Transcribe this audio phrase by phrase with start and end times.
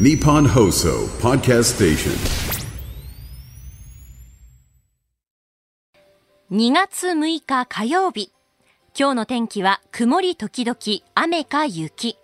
[0.00, 2.12] ニッポン放送ポッドキャストステーショ
[6.54, 8.32] ン2月6日火曜日。
[8.98, 10.78] 今日の天気は曇り時々
[11.14, 12.16] 雨か雪。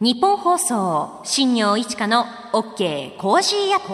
[0.00, 3.92] ニッポン放送、新行市佳の OK Cozy Up。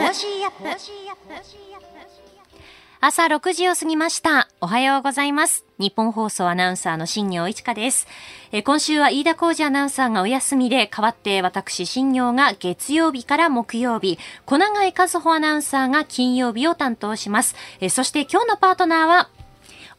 [3.01, 4.49] 朝6時を過ぎました。
[4.61, 5.65] おはようございます。
[5.79, 8.09] ニッポン放送アナウンサーの新行市佳です。
[8.51, 17.55] えー今週は飯田浩二アナウンサーがお休みで、代わって私新業が月曜日から木曜日、小永井和穂アナウンサーが金曜日を担当します。
[17.81, 19.29] えーそして今日のパートナーは、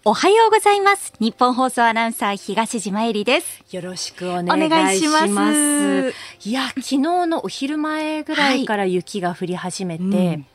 [0.04, 1.14] おはようございます。
[1.22, 3.64] 日本放送アナウンサー東島えりです。
[3.72, 5.26] よろしくお願いします。
[5.26, 6.14] いします
[6.44, 10.46] いや、昨日のお昼前ぐらいから雪が降り始めて、うん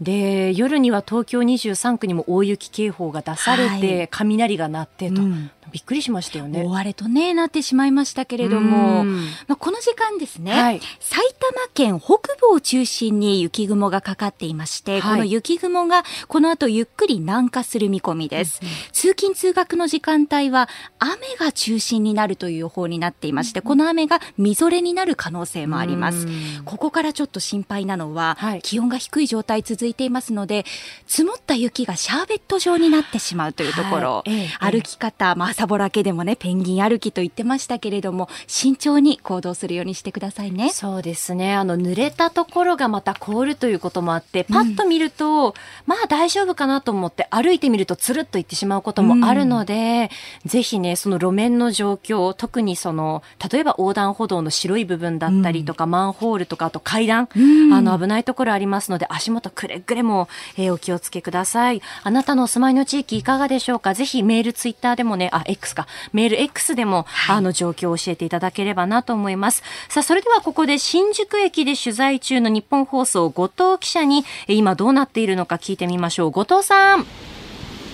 [0.00, 4.08] で、夜には東京23区にも大雪警報が出されて、はい。
[4.10, 6.62] 雷が鳴ってと、うんびっくりしましたよね。
[6.64, 9.16] 大荒れとね、なってしまいましたけれども、うん。
[9.46, 10.80] まあ、この時間ですね、はい。
[11.00, 15.12] 埼玉県北部を中心に雪雲がかかっていまして、はい。
[15.12, 18.60] この雪雲がこの後ゆっくり南下する見込みです。
[18.92, 26.26] 通勤通学の時間帯は雨が中心になるという予報になっていまして、この雨がみぞれになる可能性もあります。
[26.26, 28.62] うんここからちょっと心配なのは、はい。
[28.62, 30.64] 気温が低い状態続いていますので、
[31.06, 34.24] 積もった雪がシャーベット状になってしまうというところ、
[34.60, 40.70] 歩き方、まあ、朝ぼらけでもね、ペンギン歩きと言ってましたけれども、慎重に行動するようにしてくださいね。
[40.70, 41.54] そうですね。
[41.54, 45.54] あの、濡れたところがまた凍るということもあって、パッと見ると、
[45.86, 50.10] まあ大丈夫かなと思って歩いてみるとつるっといってしまうこともあるので、
[50.44, 61.80] ぜひね、その路面の状況、特にその、例えば横断歩道の白い部分だったりとか、マンホールとか、あと階段、うんあの、危ないところありますので、足元くれぐれも、えーお気をつけください。
[62.02, 63.94] あなたのお住まいの地域いかがでしょうか？
[63.94, 69.62] ぜひメール、ツイッターでもね、あ、X か、メール X でも、あの、状況を教えていただければなと思います。
[69.88, 76.30] さあ、それではここで新宿駅で取材中の日本放送、後藤記者に、えー今どうなっているのか聞いてみましょう。
[76.30, 77.06] 後藤さん。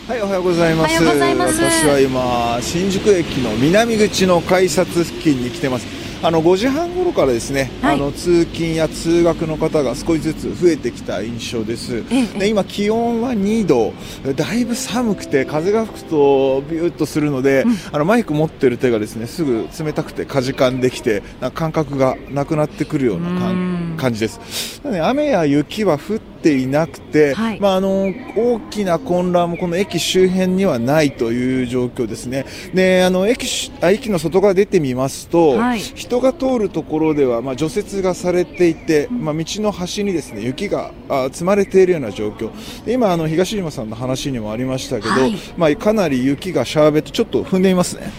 [0.07, 0.93] はい、おはようございます。
[0.93, 6.00] おはようございます私は今、新宿駅の南口の改札付近に来てます。
[6.23, 7.95] あの5時半頃からですね、はい。
[7.95, 12.05] あの通勤や通学の方が少しずつ増えてきた印象です。
[12.11, 13.95] ええで今気温は2度、
[14.37, 23.39] だいぶ寒くて風が吹くとビューッとするので、あのマイク持ってる手がですねすぐ冷たくてかじかんできて、な感覚がなくなってくるようなうん。
[23.39, 24.81] 感感じです。
[24.85, 32.47] 雨や雪は降っていなくて、はいまああの大きな混乱もこの駅周辺にはないという状況ですね。
[32.75, 42.51] で、あの駅しあ駅の外側出てみますと、はい人が通るところではまあ除雪がされていて、まあ道の端にですね雪があ積まれているような状況。
[42.85, 48.13] で今あの東島さんの話にもありましたけど、はいまあかなり雪がシャーベットちょっと踏んでみますね。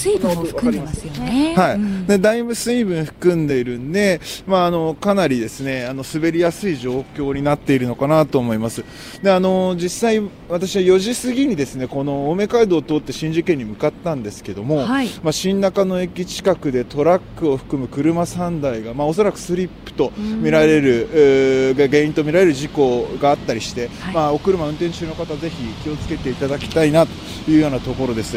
[0.00, 1.54] 水分も含んでますよね。
[1.56, 2.06] はい、うん。
[2.06, 8.84] でだいぶ水分含んでいるんで、まあ、あのかなりですねあの滑りやすい状況になっているのかなと思います。
[9.22, 15.08] であの実際私は4時過ぎにですねこの青梅街道を通って新宿駅に向かったんですけども、はい。
[15.22, 24.14] まあ、新中野駅近くでトラックを含む車3台が、まあ、おそらくスリップと見られる、えーが原因と見られる事故があったりして、はい。
[24.14, 27.12] まあ、お車運転中の方ぜひ気をつけていただきたいなと
[27.50, 28.36] いうようなところです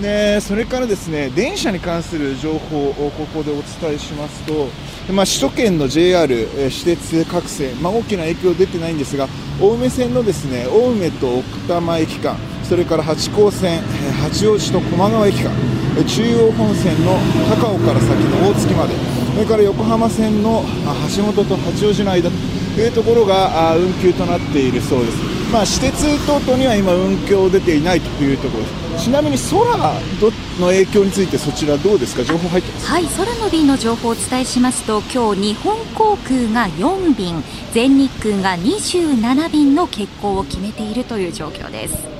[0.00, 4.68] でそれからですね電車に関する情報をここでお伝えしますと、
[5.12, 9.28] まあ、首都圏の JR、え私鉄各線、まあ、大きな影響出てないんですが
[9.60, 13.82] 青梅線のですね青梅と奥多摩駅間それから八高線
[14.22, 15.50] 八王子と駒川駅間
[16.06, 17.18] 中央本線の
[17.50, 18.94] 高尾から先の大月まで
[19.34, 20.64] それから横浜線の
[21.16, 22.36] 橋本と八王子の間と
[22.80, 25.18] いうところが運休となっているそうです、
[25.52, 28.89] まあ、私鉄等々には今運休出ていないというところです。
[29.00, 29.64] ちなみに空
[30.60, 32.22] の影響についてそちらどうですか？
[32.22, 32.86] 情報入ってます？
[32.86, 42.19] はい、空の便の情報をお伝えしますと、今日日本航空が4便、全日空が27便の欠航を決めているという状況です。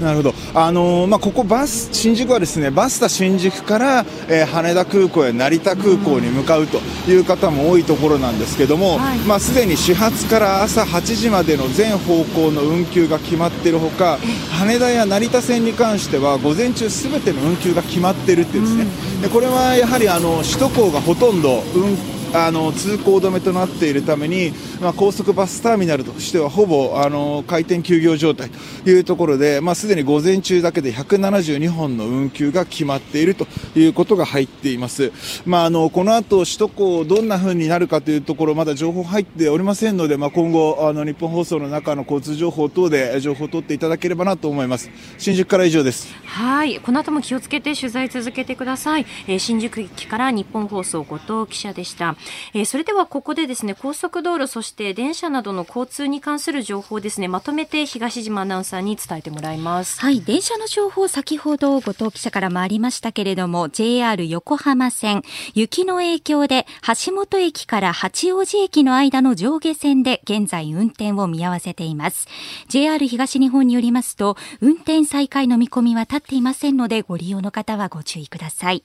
[0.00, 9.18] なるほど、あのーまあ、ここバス、新宿はですねバスタ新宿から、えー羽田空港や成田空港に向かうという方も多いところなんですけども、はい。
[9.20, 14.18] まあ、すでに始発から朝8時までの全方向の運休が決まっているほか
[14.50, 21.96] 羽田や成田線に関しては午前中すべての運休が決まっているっていうんですね、でこれはやはりあの首都高がほとんど運
[22.32, 35.12] あの通行止めとなっているために、まあ、高速バスターミナルとしてはほぼあの開店休業状態というところで、まあ、すでに午前中だけで172本の運休が決まっているということが入っています。
[35.44, 44.90] まあ、あのこの後首都高どんな風になるかというところまだ情報入っておりませんので、まあ、今後あの日本放送の中の交通情報等で情報を取っていただければなと思います。
[45.18, 46.14] 新宿から以上です。
[46.24, 46.80] はい。
[46.80, 52.16] この後も気をつけて取材続けてください、えー、新宿駅から日本放送後藤記者でした、
[52.54, 60.00] えー、それではここでですね高速道路そして電車などの交通に関する情報ですねまとめて東島アナウンサーに伝えてもらいます。
[60.00, 65.22] はい電車の情報先ほど後藤記者からもありましたけれども JR 横浜線
[65.54, 66.66] 雪の影響で
[67.04, 72.28] 橋本駅から八王子駅の間の上下線で現在運転を見合わせています。
[72.68, 78.82] JR 東日本によりますと運転再開の見込みは立っていませんのでご利用の方はご注意ください。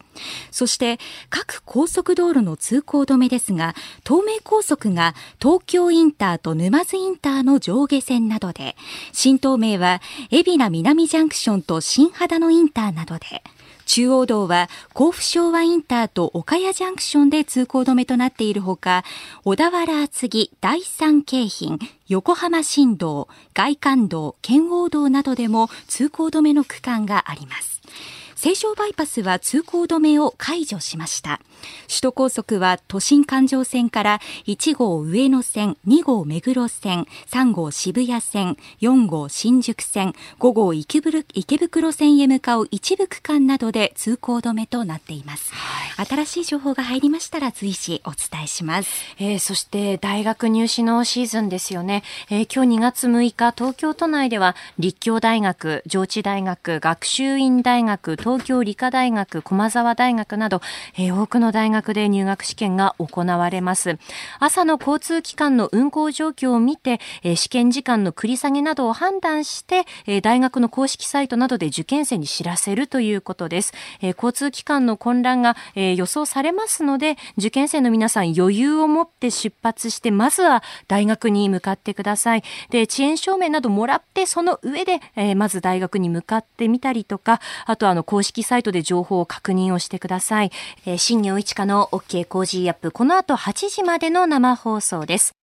[0.51, 0.99] そして
[1.29, 3.75] 各高速道路の通行止めですが
[4.06, 8.75] 東名高速が東京インターと沼津インターの上下線などで
[9.12, 10.01] 新東名は
[10.31, 13.44] 海老名南ジャンクションと新秦野インターなどで
[13.86, 19.04] 中央道は甲府昭和インターと岡谷ジャンクションで通行止めとなっているほか、
[19.44, 21.77] 小田原厚木第三京浜、
[22.07, 27.81] 横浜新道、外環道、圏央道などでも通行止めの区間があります。
[28.35, 31.39] 西湘バイパスは通行止めを解除しました。
[31.87, 48.89] 首都高速は都心環状線から1号上野線2号目黒線3号渋谷線4号新宿線5号池袋線へ向かう一部区間などで通行止めとなっています、はい、新しい情報が入りましたら随時お伝えします、
[49.19, 60.60] えー、そして大学入試のシーズンですよね、えー、今日2月6日東京都内では立教大学上智大学学習院大学東京理科大学、駒沢大学など、
[60.98, 64.00] えー、多くの大学で入学試験が行われます。
[64.39, 73.74] 朝の交通機関の運行状況を見て、えー、試験時間の繰り下げなどを判断して、えー、大学の公式サイトなどで受験生に知らせるということです。
[74.01, 82.44] え交通機関の混乱が、え予想されますので、受験生の皆さん余裕を持って出発して、まずは大学に向かってください。
[82.72, 90.51] で、遅延証明などもらって、その上で、えまず大学に向かってみたりとか、あとあの公式サイトで情報を確認をしてください。
[90.85, 95.35] えー、新行市佳の OK Cozy Up、この後8時までの生放送です。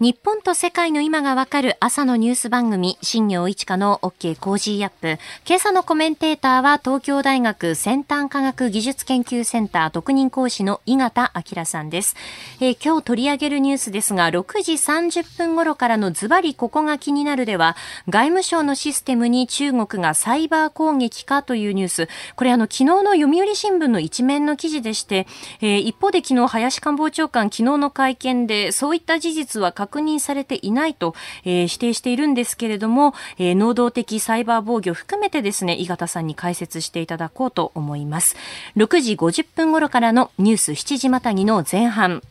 [0.00, 5.20] 日本と世界の今がわかる朝のニュース番組、新行市佳の OK Cozy Up。
[5.46, 12.16] 今朝のコメンテーターは東京大学先端科学技術研究センター特任講師の井形彬さんです、
[12.62, 17.76] えー、今日取り上げるニュースですが、6時30分頃からのズバリここが気になるでは、
[18.08, 22.08] 外務省のシステムに中国がサイバー攻撃かというニュース。
[22.36, 25.26] これあの昨日の読売新聞の一面の記事でして、
[25.60, 31.14] えー、一方で昨日林官房長官昨日の会見でそういった事実は確確認されていないと、
[31.44, 38.36] えー、指定しているんですけれども、えー、能動的サイバー防御を含めてですね、井形さんに解説していただこうと思います。
[38.76, 42.22] 6時50分頃からのニュース7時またぎの前半。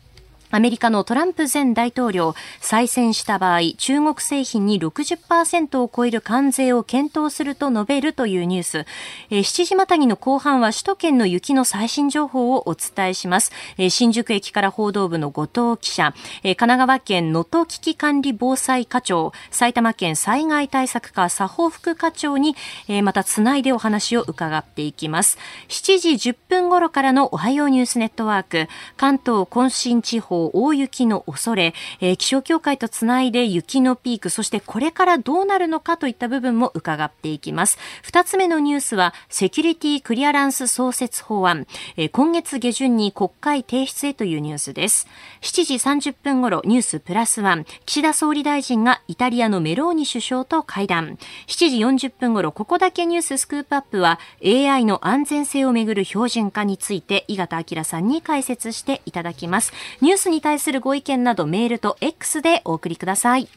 [0.52, 8.86] アメリカのトランプ前大統領、再選した場合、中国製品に60%を超える関税を検討すると述べるというニュース。
[9.30, 13.52] えー、7時またぎの後半は首都圏の雪の最新情報をお伝えします。
[13.78, 22.56] えー、新宿駅から報道部の後藤記者、えー、神奈川県能登危機管理防災課長、埼玉県災害対策課佐保副課長に、
[22.88, 25.38] えー、またつないでお話を伺っていきます。
[25.68, 37.78] 7時10分頃からのおはようニュースネットワーク、関東甲信地方大雪の恐れ、えー、気象協会とつないで雪のピーク、そしてこれからどうなるのかといった部分も伺っていきます。
[38.02, 41.66] 二つ目のニュースは、セキュリティクリアランス創設法案、
[41.96, 45.06] えー、今月下旬に国会提出へというニュースです。
[45.42, 45.74] 7時
[46.10, 51.18] 30分頃、ニュースプラスワン、岸田総理大臣がイタリアのメローニ首相と会談。
[51.46, 59.72] 7時40分頃、ここだけニューススクープアップは、AI の安全性をめぐる標準化について、井形彬さんに解説していただきます。
[60.00, 63.48] ニュースに対するご意見などメールと X でお送りください。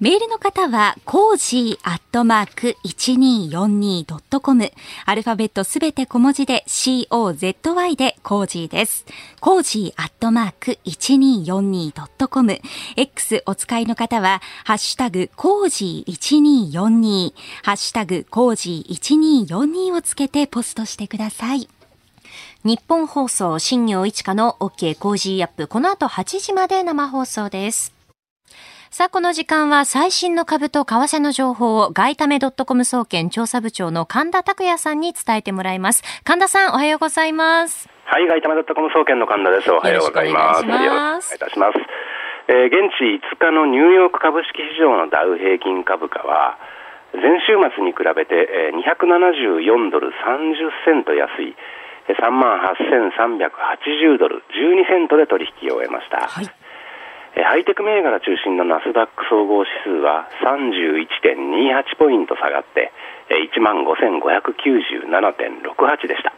[0.00, 4.72] メールの方は、コージーアットマーク 1242.com。
[5.06, 9.06] アルファベットすべて小文字で COZY でコージーです。
[9.40, 12.60] コージーアットマーク 1242.com。
[12.96, 16.12] X お使いの方は、ハッシュタグコージー
[16.72, 21.68] 1242、ハッシュタグコージー1242をつけてポストしてください。
[22.64, 25.68] ニッポン放送新行市佳の OK コージーアップ。
[25.68, 27.92] この後8時まで生放送です。
[28.88, 36.02] さあ、この時間は最新の株と為替の情報を外為ドットコム総研調査部長の神田拓也さんに伝えてもらいます。
[36.24, 37.86] 神田さん、おはようございます。
[38.06, 39.70] はい、外為ドットコム総研の神田です。
[39.70, 40.64] おはようございます。
[40.64, 40.80] よろ
[41.20, 41.78] しくお願いします。
[42.48, 46.56] えー現地5日のニューヨーク株式市場のダウ平均株価は、
[47.12, 50.12] 前週末に比べてえー274ドル30
[50.88, 51.73] セント安い、えー
[52.12, 56.28] 3万8380ドル12セントで取引を終えました。
[56.28, 56.46] はい。
[57.36, 62.92] えーハイテク銘柄中心のナスダック総合指数は31.28ポイント下がって、
[63.28, 66.32] えー15,597.68でした。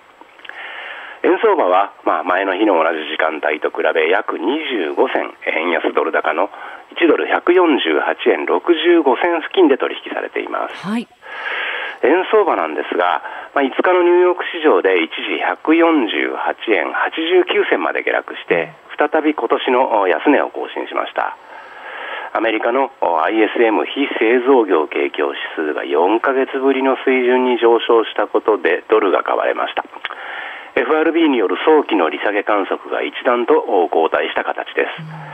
[1.22, 6.50] 円相場は、まあ、前の日の同じ時間帯と比べ約25銭円安ドル高の
[6.94, 10.76] 1ドル148円65銭付近で取引されています。
[10.86, 11.08] はい。
[12.04, 13.22] 円相場なんですが、
[13.56, 21.40] まあ、5日のニューヨーク市場で一時148円89銭まで下落して、再び今年の安値を更新しました。
[22.36, 29.88] アメリカの ISM 非製造業景況指数が4ヶ月ぶりの水準に上昇したことでドルが買われました。
[30.76, 35.25] FRB による早期の利下げ観測が一段と後退した形です。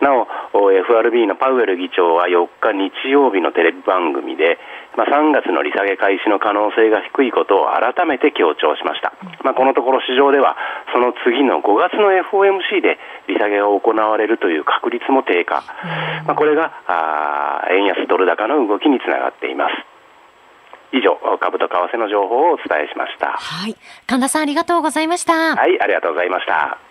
[0.00, 4.58] なお、お FRB のパウエル議長は4日日曜日のテレビ番組で、
[4.96, 9.12] まあ、3月の利下げ開始の可能性が低いことを改めて強調しました。
[9.44, 10.56] まあ、このところ市場では、
[10.92, 15.62] その次の5月の FOMC で利下げが行われるという確率も低下。
[16.26, 19.74] まあ、これが、あー円安ドル高の動きにつながっています。
[20.92, 23.32] 以上、株と為替の情報をお伝えしました。
[23.38, 23.76] はい。
[24.06, 25.54] 神田さんありがとうございました。
[25.54, 26.89] はい、ありがとうございました。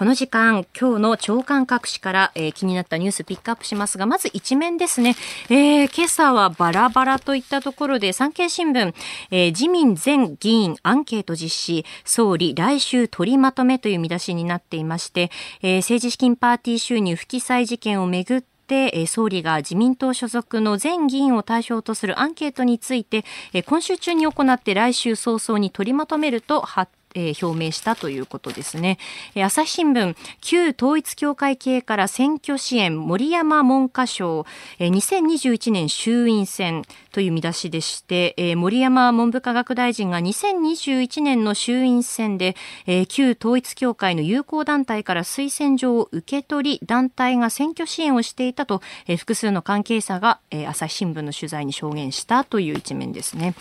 [0.00, 5.14] この時間、今日の長官各紙から、えー気になったニュースピックアップしますが、まず一面ですね。
[5.50, 8.94] えー今朝はバラバラといったところで、産経新聞、
[9.30, 15.30] えー自民全議員アンケート実施、総理来週取りまとめという見出しになっていまして、
[15.60, 23.26] えー政治資金パーティー収入不記載事件をめぐってえー総理が自民党所属の全議員を対象とするアンケートについて、
[23.66, 28.98] 今週中に行って来週早々に取りまとめると発えー表明したということですね。
[29.34, 34.46] え朝日新聞、旧統一教会系から選挙支援森山文科省、
[34.78, 53.54] えー2021年衆院選という見出しでして、えー森山文部科学大臣が2021年の衆院選で、えー旧統一教会の友好団体から推薦状を受け取り、団体が選挙支援をしていたと、えー複数の関係者が、えー朝日新聞の取材に証言したという一面ですね。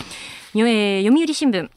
[0.56, 1.70] えー読売新聞、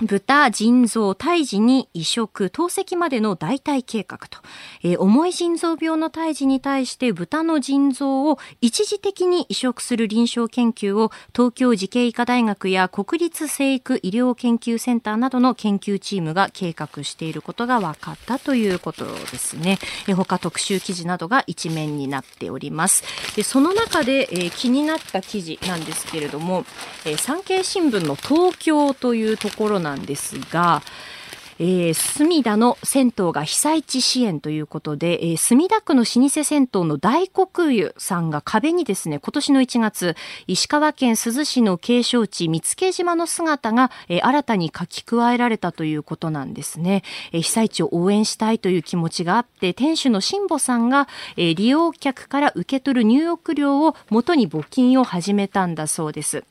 [0.00, 4.38] 豚、腎臓、胎児に移植、透析までの代替計画と、
[4.84, 19.78] えー重い腎臓病の胎児に対して豚の腎臓を一時的に移植する臨床研究を東京慈恵医科大学や国立生育医療研究センターなどの研究チームが計画していることが分かったということですね。
[20.06, 23.02] えー他特集記事などが一面になっております。
[23.36, 26.64] でその中で、えー気になった記事なんですけれども、
[27.04, 30.82] えー産経新聞の東京というところなんですが、
[31.60, 40.14] えー墨田の銭湯が被災地支援ということで、えー墨田区の老舗銭湯の大黒湯さんが壁にですね、今年の1月、
[40.46, 47.02] 石川県珠洲市の景勝地見附島の姿が、えー新たに書き加えられたということなんですね。
[47.32, 56.44] えー被災地を応援したいという気持ちがあって、店主の辛坊さんが、えー利用客から受け取る入浴料を元に募金を始めたんだそうです。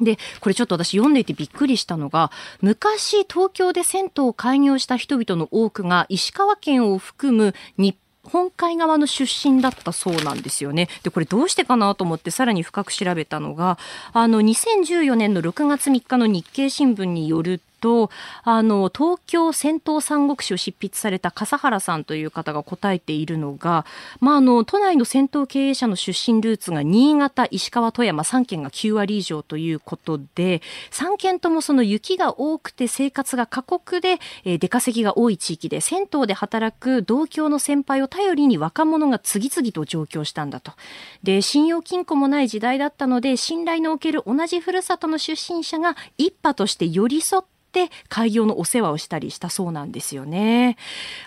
[0.00, 10.88] で、これちょっと私読んでいてびっくりしたのが、昔東京で銭湯を開業した人々の多くが石川県を含む日本海側の出身だったそうなんですよね。
[11.02, 13.78] で、これどうしてかなと思ってさらに深く調べたのが、
[14.12, 18.10] あの、2014年の6月3日の日経新聞によると、
[18.42, 23.86] あの、東京戦闘三国志を執筆された笠原さんという方が答えているのが、
[24.20, 40.72] まあ、あの、都内の戦闘経営者の出身ルーツが新潟、石川、富山3県が9割以上ということで、3県ともその雪が多くて生活が過酷で、えー出稼ぎが多い地域で、銭湯で働く同郷の先輩を頼りに若者が次々と上京したんだと。
[41.22, 47.55] で、信用金庫もない時代だったので、信頼のおける同じふるさとの出身者が一派として寄り添って、
[48.08, 50.76] 開業のお世話をしたりしたそうなんですよね。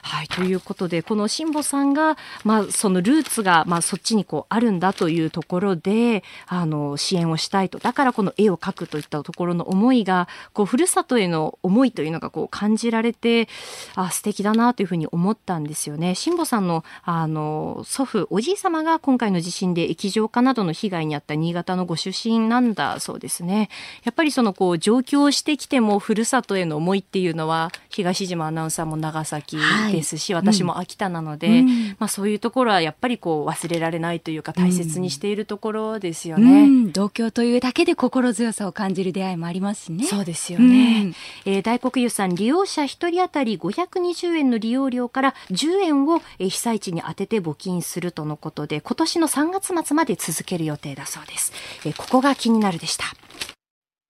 [0.01, 0.27] はい。
[0.27, 7.79] ということで、この辛坊さんが、まあ、そのルーツが、まあ、そっちにこう、あるんだというところで、あの、支援をしたいと。
[7.79, 13.47] だからこの絵を描くといったところの思いが、こう、ふるさとへの思いというのがこう、感じられて、
[13.95, 16.15] あ、素敵だなというふうに思ったんですよね。
[16.15, 23.69] 辛坊さんの、あの、祖父、おじい様が今回の地震で液状化などの被害に遭った新潟のご出身なんだそうですね。
[24.03, 29.57] やっぱりその、こう、上京してきても、ふるさ里への思いっていうのは東島アナウンサーも長崎
[29.91, 31.67] ですし、はい、私も秋田なので、うん、
[31.99, 41.13] まあ、そういうところはやっぱりこう忘れられないというか大切にしているところですよね、うん、同居というだけで心強さを感じる出会いもありますねそうですよね、
[41.45, 51.53] えー、大黒湯さん利用者1人当たり520円の利用料から10円を被災地に当てて募金するとのことで今年の3月末まで続ける予定だそうです、
[51.85, 53.05] えー、ここが気になるでした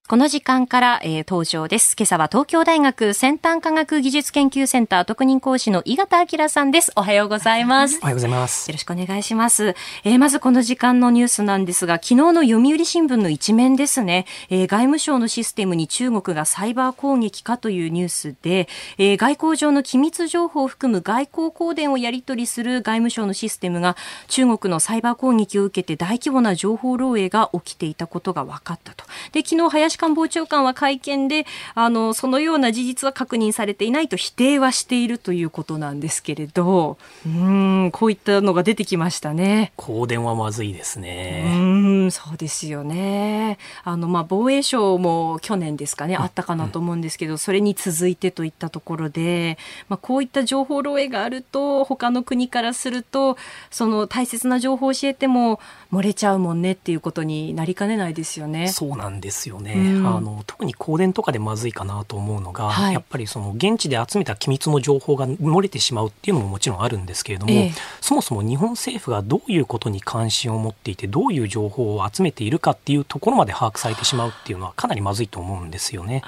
[0.09, 1.95] この時間から、えー、登場です。
[1.95, 6.91] 今朝は東京大学先端科学技術研究センター特任講師の井形明さんです。
[6.95, 7.99] おはようございます。
[8.01, 8.71] おはようございます。
[8.71, 9.75] よろしくお願いします。
[10.03, 23.95] えー、まずこの時間のニュースなんですが、昨日の読売新聞の一面ですね、えー、外務省のシステムに中国がサイバー攻撃かというニュースで、えー、外交上の機密情報を含む外交公電をやり取りする外務省のシステムが
[24.27, 29.05] 中国のサイバー攻撃を受けて大規模な情報漏洩が起きていたことが分かったと。
[29.33, 39.73] で、昨日林官房長官は会見で、あの、そのような事実は確認されていないと否定はしているということなんですけれど、うん、こういったのが出てきましたね。
[39.75, 41.43] 香典はまずいですね。
[41.53, 41.59] う
[42.05, 43.57] ん、そうですよね。
[43.83, 49.57] あの、まあ、防衛省も去年ですかね、あったかなと思うんですけど、それに続いてといったところで、
[49.89, 53.35] まあ、こういった情報漏洩があると、他の国からすると、
[53.69, 55.59] その大切な情報を教えても
[55.91, 58.67] 漏れちゃうもんねっていうことになりかねないですよね。
[58.67, 59.73] そうなんですよね。
[59.73, 76.21] うん、あの特に香典とかでまずいかなと思うのが、はい、やっぱりその現地で集めた機密の情報が漏れてしまうっていうのももちろんあるんですけれども、ええ、そもそも日本政府がどういうことに関心を持っていてどういう情報を集めているかっていうところまで把握されてしまうっていうのはかなりまずいと思うんですよね。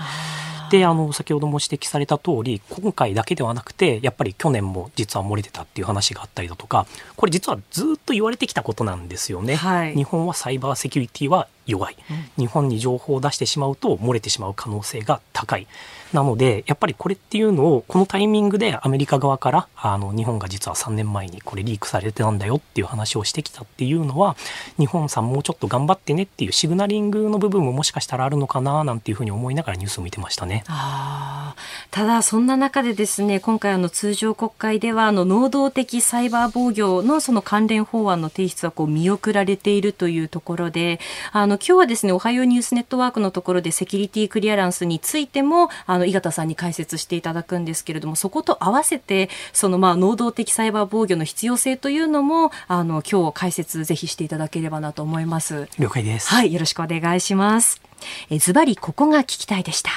[0.71, 6.87] であの先ほども指摘された通り今回だけではなくてやっぱり去年も実は漏れてたっていう話があったりだとか
[7.17, 9.55] これ実はずっと言われてきたことなんですよね。
[9.55, 11.97] はい、日本はサイバーセキュリティは弱い、
[12.37, 15.67] 日本に情報を出してしまうと漏れてしまう可能性が高い
[16.13, 24.35] なのでやっぱりこれっていうのをこのタイミングでアメリカ側からあの日本が実は3年前にこれリークされてたんだよっていう話をしてきたっていうのは
[24.77, 30.63] 日本さんもうちょっと頑張ってねっていうシグナリングの部分ももしかしたらあるのかななんていうふうに思いながらニュースを見てましたね。
[30.67, 31.55] あ
[31.91, 40.99] ただそんな中でですね今回あの通常国会ではあの能動的サイバー防御のその関連法案の提出はこう見送られているというところで
[41.31, 55.67] あの今日はですねおはようニュースネットワークのところでセキュリティクリアランスについてもあの井形さんに解説していただくんですけれどもそこと合わせてそのまあ能動的サイバー防御の必要性というのもあの今日解説ぜひしていただければなと思います。
[55.79, 56.29] 了解です。
[56.29, 57.81] はいよろしくお願いします。
[58.29, 59.91] えズバリここが聞きたいでした。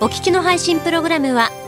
[0.00, 1.50] お聞きの配信プログラムは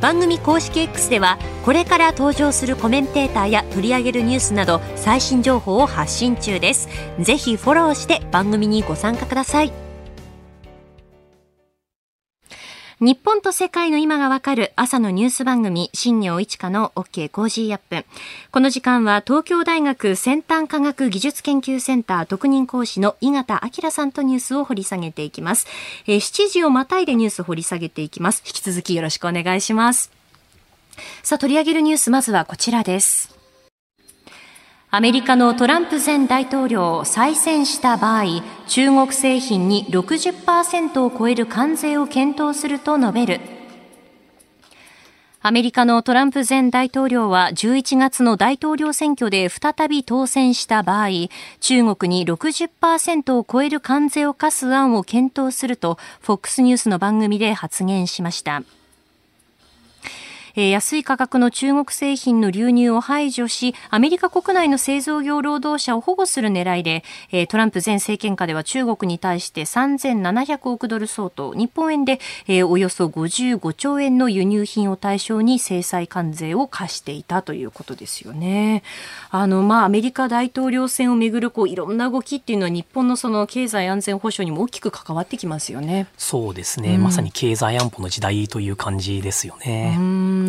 [0.00, 6.88] 番組公式 X ではこれから登場するコメンテーターや取り上げるニュースなど最新情報を発信中です。
[7.20, 9.87] ぜひフォローして番組にご参加ください。
[13.00, 18.04] 日本と世界の今がわかる朝のニュース番組、新行市佳の OK コージーアップ。
[18.50, 25.68] この時間は東京大学先端科学技術研究センター特任講師の井形彬さんとニュースを掘り下げていきます。
[26.08, 28.42] えー、7時をまたいでニュースを掘り下げていきます。
[28.44, 30.10] 引き続きよろしくお願いします。
[31.22, 33.37] さあ、取り上げるニュース、まずはこちらです。
[34.90, 43.40] アメリカのトランプ前大統領を再選した場合、中国製品に60%を超える関税を検討すると述べる。
[45.42, 51.08] アメリカのトランプ前大統領は11月の大統領選挙で再び当選した場合、
[51.60, 58.62] 中国に60%を超える関税を課す案を検討すると、FOX ニュースの番組で発言しました。
[60.58, 72.18] えー、安い価格の中国製品の流入を排除し、アメリカ国内の製造業労働者を保護する狙いで、えー、トランプ前政権下では中国に対して3700億ドル相当、日本円で、
[72.48, 78.82] えー、およそ55兆円の輸入品を対象に制裁関税を課していたということですよね。
[79.30, 86.08] あの、まあ、アメリカ大統領選をめぐるこういろんな動きっていうのは日本のその経済安全保障にも大きく関わってきますよね。
[86.16, 86.96] そうですね。
[86.96, 89.94] うん、まさに経済安保の時代という感じですよね。
[89.96, 90.47] うん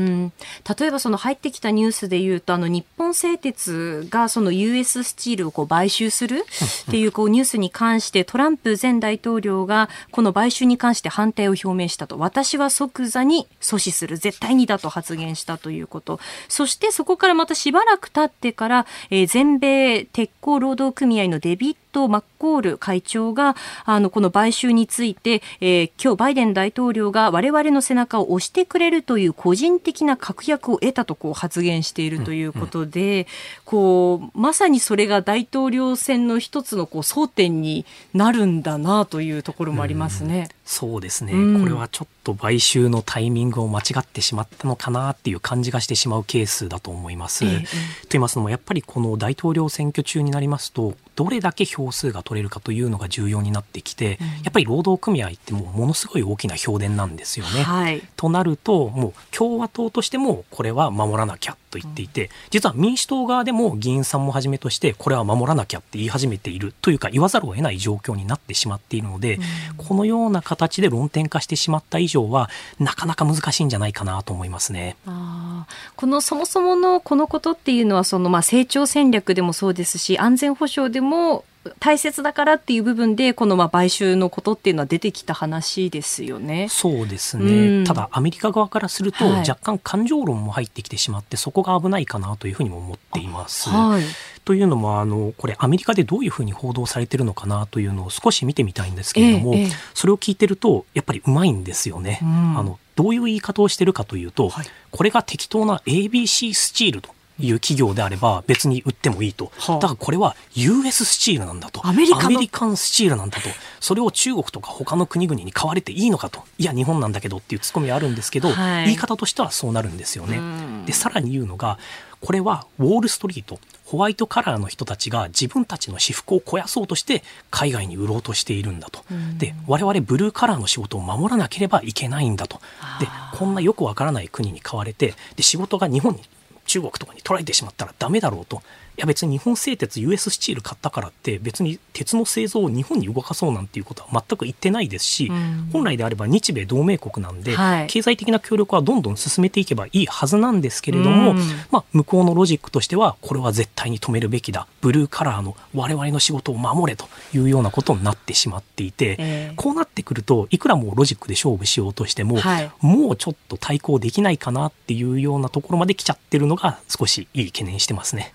[0.79, 6.45] 例えばその入ってきたニュースで言うと、あの日本製鉄がその US スチールをこう買収する
[6.87, 12.17] っていうこうニュースに関してトランプ前大統領がこの買収に関して反対を表明したと。
[12.17, 14.17] 私は即座に阻止する。
[14.17, 16.19] 絶対にだと発言したということ。
[16.47, 33.25] そしてそこからまたしばらく経ってから、えー、全米鉄鋼労働組合のデビット・マッコール会長があのこの買収について、えー、今日バイデン大統領が我々の背中を押してくれるという個人的な確約を得たとこう発言しているということで、うんうん、
[33.65, 40.49] こうまさにそれが大統領選の一つのこう争点になるんだなというところもありますね。
[40.51, 47.45] うん、そうですね、うん、これはちょっと買収のタイミングを間違ってしまったのかなっていう感じがしてしまうケースだと思います。
[47.45, 47.67] えー、と
[48.11, 57.61] 言いますのもやっぱりこの大統領選挙中になりますとどれだけ票数が取れるかというのが重要になってきて、うん、やっぱり労働組合ってもうものすごい大きな票田なんですよね。
[57.61, 69.41] はい、となるともう共和党としてもこれは守らなきゃと言っていて、実は民主党側でも議員さんもはじめとしてこれは守らなきゃって言い始めているというか言わざるを得ない状況になってしまっているので、うん、
[69.77, 74.95] このような形で論点化してしまった以上はなかなか難しいんじゃないかなと思いますね。
[75.05, 81.45] あこのそもそものこのことっていうのはそのまあ成長戦略でもそうですし安全保障でも
[81.79, 86.67] 大切だからっていう部分でこのまあ買収のことっていうのは出てきた話ですよね。
[86.69, 93.69] そうですね、うん、ただアメリカ側からすると、若干感情論も入ってきてしまってそこが危ないかなというふうにも思っています。
[93.69, 94.03] はい、
[94.45, 102.19] というのもあのこれアメリカでどういうふうに報道されてるのかなというのを少し見てみたいんですけれども、ええ、それを聞いてるとやっぱりうまいんですよね。
[102.21, 109.51] うん、あのどういう言い方をしてるかというと、はい、これが適当な ABC スチールという企業であれば別に売ってもいいと。
[109.67, 111.85] だからこれは US スチールなんだと。
[111.87, 113.49] アメリカンスチールなんだと。
[113.79, 116.43] それを中国とか他の国々に買われていいのかと。
[116.57, 120.39] いや、日本なんだけどっていうツッコミはあるんですけど、はい、言い方としてはそうなるんですよね。
[120.85, 121.79] で、さらに言うのが、
[122.21, 129.03] これはウォールストリート、ホワイトカラーの人たちが自分たちの私服を肥やそうとして海外に売ろうとしているんだと。
[129.37, 132.59] で、我々ブルーカラーの仕事を守らなければいけないんだと。
[132.99, 136.21] で、こんなよくわからない国に買われて、で、仕事が日本に
[136.69, 138.61] 中国とかに取られてしまったらダメだろうと
[138.99, 151.37] や別に日本製鉄 US スチール買ったからって別に鉄の製造を日本に動かそうなんていうことは全く言ってないですし、うん、本来であれば日米同盟国なんで、はい、経済的な協力はどんどん進めていけばいいはずなんですけれども、うん、
[151.71, 154.67] まあ、向こうのロジックとしてはこれは絶対に止めるべきだ。
[154.81, 168.31] ブルーカラーの我々の仕事を守れというようなことになってしまっていて、えー、こうなってくるといくらもうロジックで勝負しようとしても、はい、もうちょっと対抗できないかなっていうようなところまで来ちゃってるのが少しいい懸念してますね。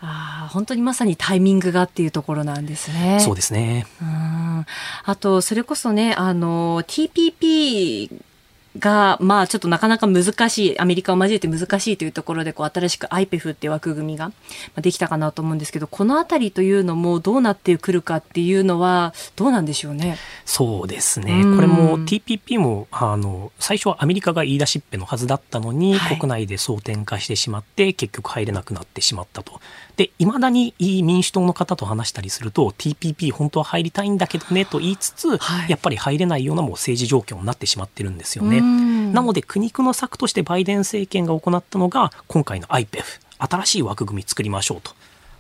[0.55, 3.19] あ本当にまさにタイミングがっていうところなんですね。
[3.21, 3.87] そうですね。
[4.01, 4.67] うん。
[5.05, 8.11] あと、それこそね、あの、TPP
[8.79, 14.33] が、まあちょっとなかなか難しい、アメリカを交えて難しいというところで、こう新しく IPEF っていう枠組みが
[14.77, 20.19] できたかなと思うんですけど、このあたりというのもどうなってくるかっていうのは、どうなんでしょうね。
[20.45, 21.43] そうですね。
[21.55, 29.61] これも TPP も、あの、最初はアメリカが言い出しっぺのはずだったのに、はい、国内で争点化してしまって、結局入れなくなってしまったと。
[29.97, 38.61] で、いまだに民主党の方と話したりすると、TPP 本当は入りたいんだけどねと言いつつ、はい、やっぱり入れないようなもう政治状況になってしまってるんですよね。
[38.61, 43.05] なので苦肉の策としてバイデン政権が行ったのが今回の IPEF
[43.39, 44.91] 新しい枠組み作りましょうと。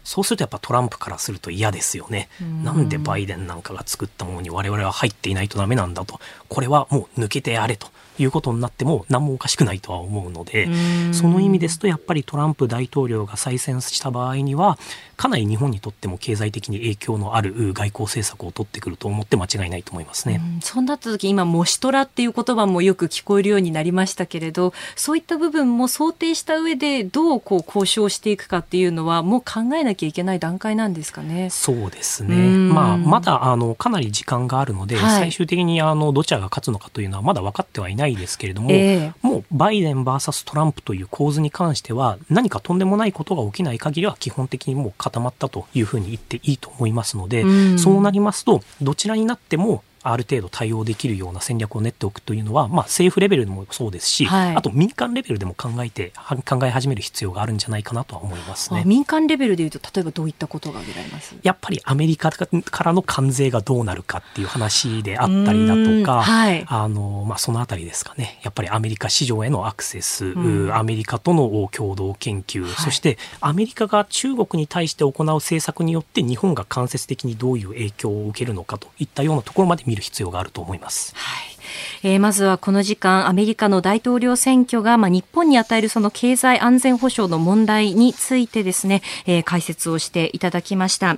[0.04, 2.28] そうするとやっぱトランプからすると嫌ですよね。
[2.62, 6.20] なんでバイデンなんかが作ったものに我々は入っていないとダメなんだと。
[6.48, 7.88] これはもう抜けてやれと。
[8.18, 10.68] いうことになっても何もおかしくないとは思うので
[11.12, 14.78] その意味ですとやっぱりトランプ大統領が再選した場合には
[15.16, 20.40] かなり日本にとっても経済的に影響のある外交政策を取ってくると思って間違いないと思いますね。
[20.56, 31.50] うん、そうなった時今もしトラっていう言葉もよく聞こえるようになりましたけれどそういった部分も想定した上でどうこう交渉していくかっていうのはもう考えなきゃいけない段階なんですかね。
[31.50, 32.36] そうですね。
[32.36, 56.12] まあまだあのかなり時間があるので、はい、最終的にあのどちらが勝つのかというのはまだ分かってはいないですけれども、えー、もうバイデン VS トランプという構図に関しては何かとんでもないことが起きない限りは基本的にもう固まったというふうに言っていいと思いますので、うん、そうなりますとどちらになってもある程度対応できるような戦略を練っておくというのは、まあ、政府レベルでもそうですし、はい、あと民間レベルでも考えて
[56.44, 58.82] 考え始める必要があるんじゃないかなとは思いますね。
[58.86, 61.34] 民間レベルでいうと例えばどういったことが挙げられます？
[61.42, 68.40] やっぱりアメリカからの関税がどうなるかっていう話であったりだとか、はい、あのまあ、そのあたりですかね。
[68.42, 81.14] やっぱりアメリカ市場へのアクセス、うん、アメリカとの共同研究、はい、そしてアメリカが中国に対して行う政策によって日本が間接的にどういう影響を受けるのかといったようなところまで見る必要があると思います。
[81.16, 81.54] はい
[82.02, 91.16] えー、まずはこの時間アメリカの大統領選挙が、まあ、日本に与えるその経済安全保障の問題についてですね、えー、解説をしていただきました。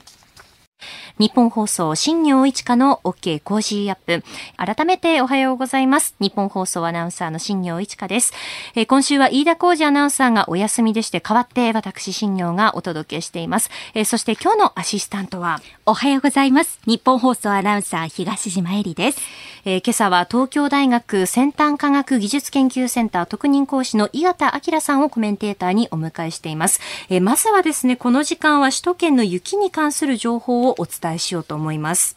[1.18, 4.22] ニッポン放送、新行市佳の OK コージーアップ。
[4.58, 6.14] 改めておはようございます。
[6.20, 8.34] ニッポン放送アナウンサーの新行市佳です。
[8.74, 13.70] えー、今週は飯田浩司アナウンサーがお休みでして、代わって私新行がお届けしています。
[13.94, 16.80] えー、そして今日のアシスタントは、おはようございます。
[16.84, 19.18] ニッポン放送アナウンサー東島衣里です。
[19.64, 26.80] えー、今朝は東京大学先端科学技術研究センター特任講師の井形明さんをコメンテーターにお迎えしています。
[27.08, 32.16] えー、まずはですね、この時間は首都圏の雪に関する情報ををお伝え伝えしようと思います。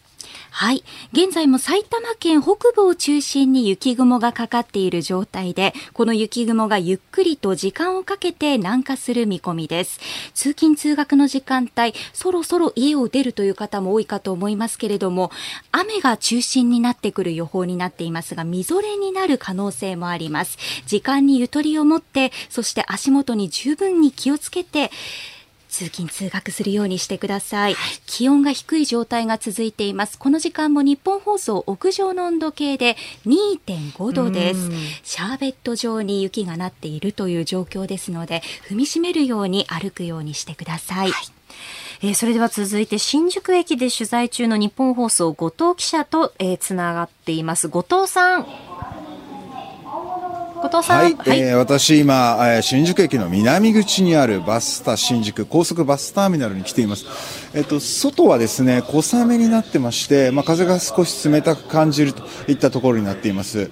[0.52, 0.84] はい。
[1.14, 10.00] 現在も埼玉県北部を中心に雪雲がかかっている状態で、この雪雲がゆっくりと時間をかけて南下する見込みです。
[10.34, 15.32] 通勤通学の時間帯、そろそろ家を出るという方も多いかと思いますけれども、
[15.72, 20.58] 雨が中心になってくる予報になっていますが、みぞれになる可能性もあります。
[20.86, 24.92] 時間にゆとりを持って、そして足元に十分に気をつけて、
[25.70, 30.18] 通勤通学するようにしてください、はい、気温が低い状態が続いています。
[30.18, 34.70] この時間も日本放送屋上の温度計で2.5度です。
[35.04, 41.26] シャーベット状に雪がなっているという状況ですので踏みしめるように歩くようにしてください、はい。
[42.02, 47.68] えー、それでは続いて新宿駅で取材中の日本放送後藤記者と、えー、つながっています。
[47.68, 48.69] 後藤さん
[50.62, 57.39] 後藤さん、はい、はい、えー、私今、えー、新宿駅の南口にあるバスタ新宿高速バスターミナルに来ています。
[57.54, 63.70] えっと、外はですね、小雨になってまして、まあ、風が少し冷たく感じるといったところになっています。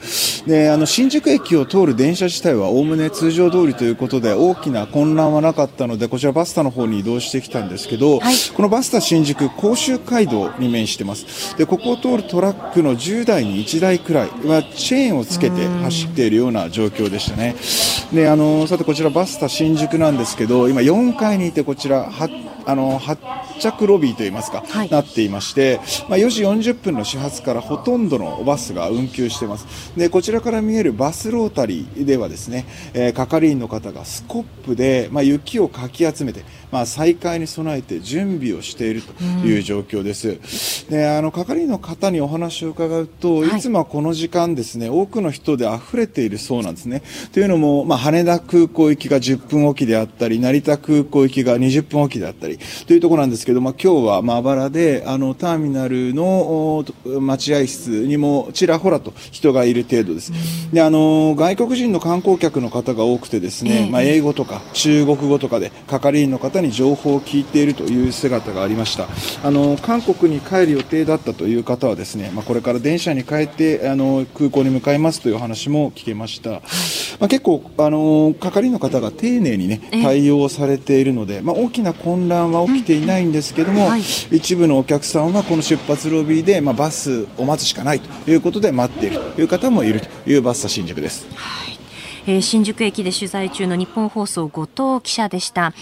[0.48, 11.56] で、あの、新宿駅を通る電車自体はおおむね通常通りということで、大きな混乱はなかったので、こちらバスタの方に移動してきたんですけど、はい、このバスタ新宿、甲州街道に面してます。
[11.58, 17.56] で、ここを通るトラックの10台に1台くらいはチェーンをつけて走っているような状況でしたね。
[18.12, 22.10] で、あの、さてこちらバスタ新宿なんですけど、今4階にいてこちら、
[22.68, 23.22] あの発
[23.60, 40.30] 着ロビーといいますか、はい、なっていまして、まあ、4時40分の始発からほとんどのバスが運休していますでこちらから見えるバスロータリーではですね、えー、係員の方がスコップで、まあ、雪をかき集めてまあ、再開に備えて準備をしているという状況です。
[40.30, 47.04] うん、であの係員の方にお話を伺うと、い、つもこの時間ですね多くの人で溢れているそうなんですね。
[47.32, 60.32] というのも、まあ、羽田空港行きが10分おきであったり成田空港行きが20分おきであったりというところなんですけど、まあ、今日はまばらであのターミナルの待合室にもちらほらと人がいる程度です。
[60.32, 60.36] う
[60.70, 69.08] ん、であの外国人の観光客の方が多くてですね、えー、まあ、英語とか中国語とかで係員の方に情報を聞いているという姿がありました。
[69.44, 76.60] あの韓国に帰る予定だったという方はですね、まあ、これから電車に帰ってあの空港に向かいますという話も聞けました、ま
[77.22, 83.90] あ、結構あの係の方が丁寧にね対応されているので、まあ、大きな混乱は起きていないんですけども、
[84.32, 91.28] 一部のお客さんはこの出発ロビーで、まあ、バスを待つしかないということで待っているという方もいるというバスタ新宿です。
[91.36, 91.77] はい
[92.28, 95.74] えー、新宿駅で取材中の日本放送後藤記者でした、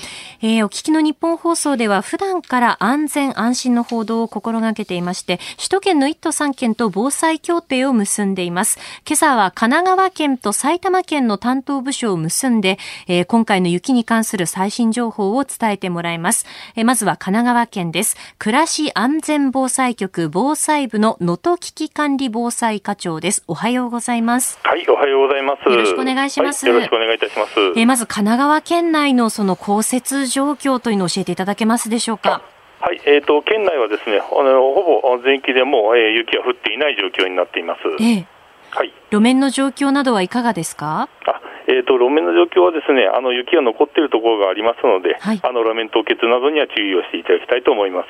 [0.42, 8.80] えー、お聞きの日本放送では普段から安全安心の報道を心がけていまして首都圏の1都3県と防災協定を結んでいます。
[9.08, 12.78] 今朝は神奈川県と埼玉県の担当部署を結んで、
[13.08, 18.16] えー、今回の雪に関する最新情報を伝えてもらいます、えー、まずは神奈川県です。
[18.38, 23.44] 暮らし安全防災局防災部の能登危機管理防災課長です。
[23.48, 24.60] おはようございます。
[24.64, 25.70] はいおはようございます。
[25.70, 27.60] よろしくお願いしますはい、よろしくお願いいたします。
[27.76, 32.42] えー、まず神奈川県内のその降雪状況というのを教えていただけますでしょうか？
[32.82, 37.82] はい、えっ、ー、と県内はですね、あのほぼ全域でも、えー、雪が降っていない状況になっています。
[38.04, 38.28] ええ
[38.72, 38.92] はい。
[39.10, 41.08] 路面の状況などはいかがですか？
[41.26, 48.08] あ、えーと、路面の状況はですねあの雪が残っているところがありますので、はい、あの路面凍結などには注意をしていただきたいと思います、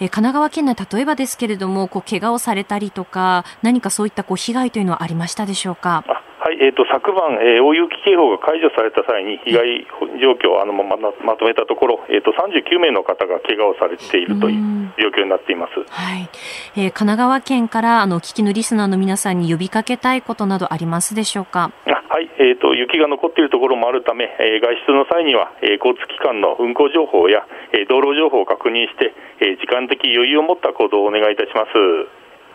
[0.00, 6.04] えー、神奈川県内、例えばですけれども、こう怪我をされたりとか、何かそういったこう被害というのはありましたでしょうか？
[6.44, 9.86] はい、えーと、昨晩、えー、大雪警報が解除された際に被害
[10.20, 15.80] 状況をあのまままとめたところ、えーと、39名の方が怪我をされているという状況になっています。
[15.88, 16.28] はい。
[16.76, 21.72] えー、神奈川県からあの聞きのリスナーの皆さんに呼びかけたいことなどありますでしょうか？
[21.86, 31.72] はい、えーと、雪が残っているところもあるため、えー、外出の際には、えー、交通機関の運行情報や、えー、道路情報を確認して、えー、時間的余裕を持った行動をお願いいたします。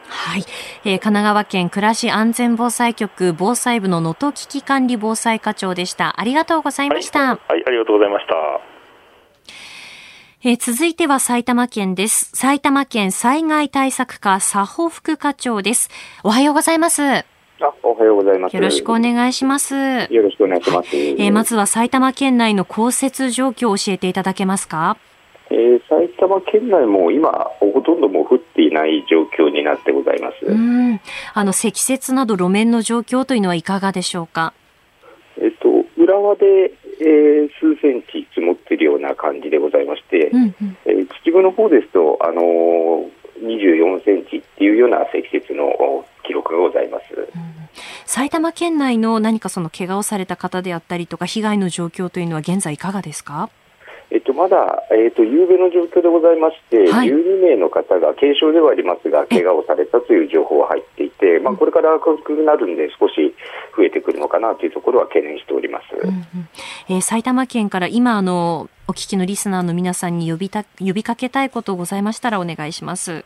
[0.10, 0.43] はい、
[0.84, 6.19] えー、神奈川県暮らし安全防災局防災部の能登危機管理防災課長でした。
[6.19, 7.19] ありがとうございました。
[7.19, 8.36] はい、はい、ありがとうございました。
[10.41, 12.32] えー、続いては埼玉県です。
[12.34, 15.89] 埼玉県災害対策課佐保副課長です。
[16.24, 17.04] おはようございます。
[17.04, 17.26] あ、
[17.84, 18.56] おはようございます。
[18.56, 19.76] よろしくお願いします。
[19.76, 20.95] よろしくお願いします。
[20.95, 24.98] えー、まずは埼玉県内の降雪状況を教えていただけますか？
[25.52, 30.46] えー、埼玉県内も今、ほとんどもう降っていない状況になってございます。
[30.46, 31.00] うん。
[31.34, 34.54] あの積雪など路面の状況というのはいかがでしょうか？
[35.42, 43.10] えっと、浦和で、えー、数センチ積もっているような感じでございまして、うんうん、えー、秩父の方ですと、あのー、
[43.42, 47.26] 24センチっていうような積雪の記録がございます、うん、
[48.06, 53.50] 埼玉県内の何かその怪我をされた方であったりとか被害の状況というのは現在いかがですか？
[54.12, 63.13] えっと、まだ、えっと、夕べの状況でございまして、はい、12名の方が軽傷ではありますが、怪我をされたという情報は入っていて、まあ、これから明るくなるんで、少し
[63.78, 66.26] 増えてくるのかなというところは懸念しております、うんうん、
[66.89, 73.24] えー、埼玉県から今あの、お聞きのリスナーの皆さんに呼びた呼びかけたいことございましたら、お願いします。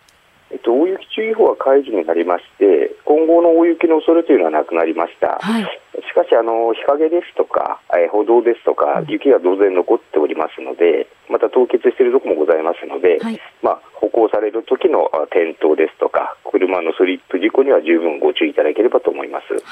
[0.53, 5.39] えっと、大雪注意報は解除になりまして、今後の大雪の恐れというのはなくなりました。
[5.41, 19.53] はい、しかし、あの日陰ですとか、え歩道ですとか、雪が当然残っておりますので、また凍結しているところもございますので、はい、まあ、歩行される時の転倒ですとか、車のスリップ事故には十分ご注意いただければと思います。
[19.53, 19.63] はい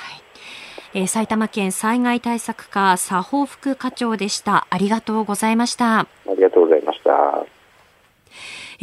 [0.94, 4.68] えー、埼玉県災害対策課佐保副課長でした。
[4.70, 6.00] ありがとうございました。
[6.00, 7.61] ありがとうございました。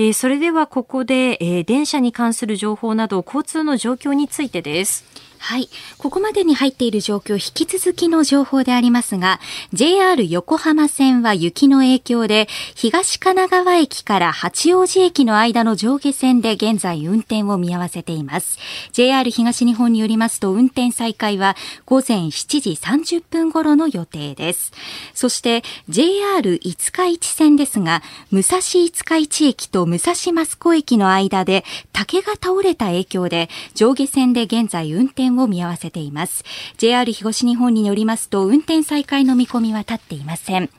[0.00, 5.04] えー、それではここで、えー、電車に関する情報など交通の状況についてです。
[5.38, 5.68] はい。
[5.98, 9.40] ここまでに入っている状況、引き続きの情報でありますが、
[9.72, 18.58] JR 横浜線は雪の影響で、東神奈川駅から八王子駅の間の上下線で現在運転を見合わせています。
[18.92, 24.72] JR 東日本によりますと、運転再開は午前7時30分頃の予定です。
[25.14, 36.44] そして、JR 五日市線ですが、武蔵五日市駅と武蔵益子駅の間で竹が倒れた影響で、上下線で現在運転を見合わせています。
[36.78, 40.70] JR 東日本によりますと、運転再開の見込みは立っていません。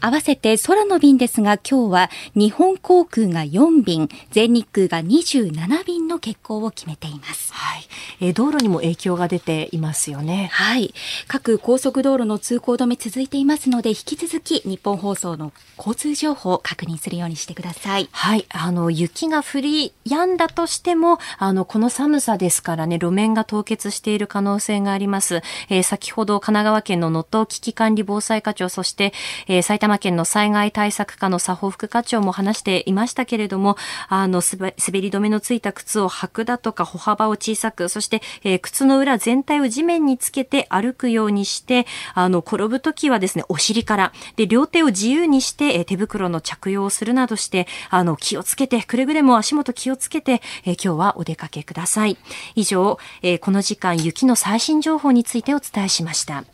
[0.00, 7.52] 合わせて空の便ですが今日は日本航空が4便、全日空が27便の欠航を決めています。
[7.52, 7.82] はい。
[8.20, 10.48] えー、道路にも影響が出ていますよね。
[10.52, 10.94] はい。
[11.26, 18.08] 各高速道路の通行止め続いていますので、引き続き日本放送の交通情報を確認するようにしてください。
[18.12, 18.46] はい。
[18.50, 25.42] あの、雪が降り止んだとしても、あの、この寒さですからね、路面が凍結している可能性があります。
[25.68, 29.12] えー、先ほど神奈川県の能登危機管理防災課長、そして、
[29.46, 33.76] えー、埼玉県の災害対策課の佐保副課長も話していましたけれども、
[34.08, 52.16] あの、滑り止めのついた靴を履くだとか、歩幅を小さく、そして、えー、靴の裏全体を地面につけて歩くようにして、あの、転ぶときはですね、お尻から、で、両手を自由にして、えー、手袋の着用をするなどして、あの、気をつけて、くれぐれも足元気をつけて、えー、今日はお出かけください。
[52.54, 56.44] 以上、えー、この時間、雪の最新情報についてお伝えしました。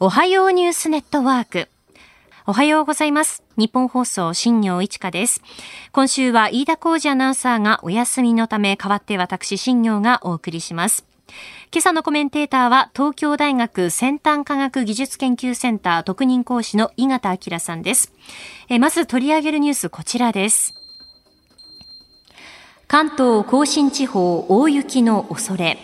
[0.00, 1.68] おはようニュースネットワーク。
[2.46, 3.44] おはようございます。
[3.56, 5.40] 日本放送、新業一華です。
[5.92, 11.06] 今週は飯田浩二アナウンサーがお休みのため、代わって私、新業がお送りします。
[11.72, 18.12] 今朝のコメンテーターは、東京大学先端科学技術研究センター特任講師の井形明さんです。
[18.68, 20.74] えまず取り上げるニュース、こちらです。
[22.88, 25.78] 関東甲信地方大雪の恐れ。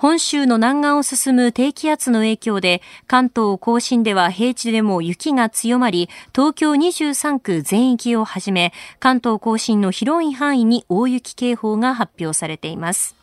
[0.00, 13.19] 本州の南岸を進む低気圧の影響で、関東甲信では平地でも雪が強まり、東京23区全域をはじめ、関東甲信の広い範囲に大雪警報が発表されています。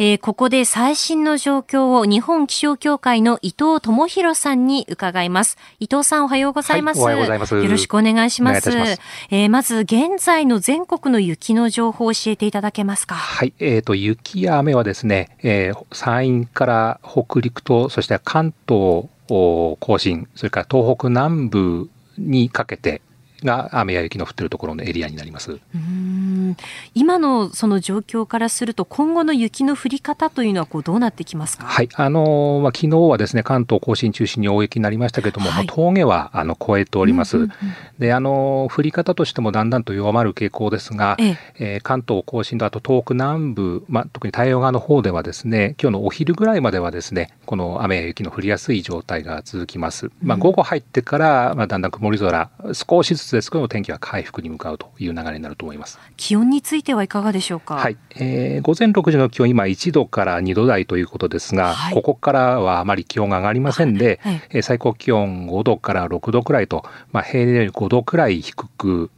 [0.00, 5.58] えー、ここで最新の状況を日本気象協会の伊藤智博さんに伺います。
[5.80, 7.00] 伊藤さんおはようございます。
[7.00, 7.56] はい、おはようございます。
[7.56, 8.70] よろしくお願いします。
[8.70, 13.16] ますえー、まず現在の全国の雪の情報を教えていただけますか？
[13.16, 23.02] はい、えっ、ー、と雪や雨はですね、えー、山陰から北陸とそして関東甲信、それから東北南部にかけて
[23.44, 25.58] が雨や雪の降っているところのエリアになります。
[25.74, 26.56] うん
[26.94, 31.66] 今のその状況からすると今後の雪の降り方というのはこうどうなってきますか？
[31.66, 37.36] はい、あのまあ昨日はですね関東甲信中心に大雪になりましたけれども、はい、峠はあの超えております。
[37.36, 37.54] うんうんうん、
[37.98, 50.10] であの降り方としてもだんだんと弱まる傾向ですが、えええー、関東甲信とあと東北南部、まあ特に太平洋側の方ではですね今日のお昼ぐらいまではですねこの雨や雪の降りやすい状態が続きます。
[50.22, 55.98] まあ午後入ってからまあだんだん曇り空少しずつですけど天気は回復に向かうという流れになると思います。
[56.16, 57.76] 気温についてはいかがでしょうか？
[57.76, 69.10] はい、えー、午前6時の気温今1度から2度台ということですが、はい、ここからはあまり気温が上がりませんで、はい、最高気温5度から6度くらいと、まあ平年より5度くらい低く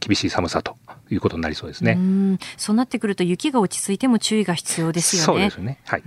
[0.00, 0.76] 厳しい寒さと
[1.10, 1.92] いうことになりそうですね。
[1.92, 5.24] うそうなってくると雪が落ち着いても注意が必要ですよね。
[5.24, 5.78] そうですね。
[5.86, 6.02] はい。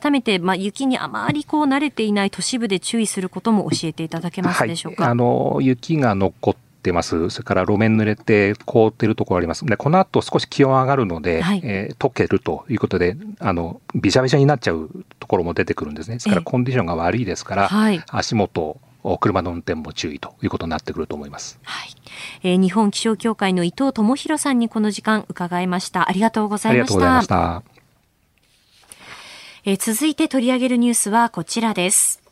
[0.00, 5.04] 改めてまあ雪にあまりこう慣れていない都市部で注意することも教えていただけますでしょうか？
[5.04, 7.30] はい、あの雪が残ってます。
[7.30, 9.64] それから路面濡れて凍っているところあります。
[9.64, 16.16] で、この後少し気温上がるので、はい、えー、溶けるということで、あの、びしゃびしゃになっちゃうところも出てくるんですね。
[16.16, 18.78] ですからコンディションが悪いですから、はい、足元、
[19.20, 21.58] 車の運転も注意ということになってくると思います。
[21.62, 21.90] はい。
[22.42, 26.08] えー、日本気象協会の伊藤智博さんにこの時間伺いました。
[26.08, 27.22] ありがとうございました。
[27.22, 27.62] した。
[29.64, 32.27] えー、続いて取り上げるニュースはこちらです。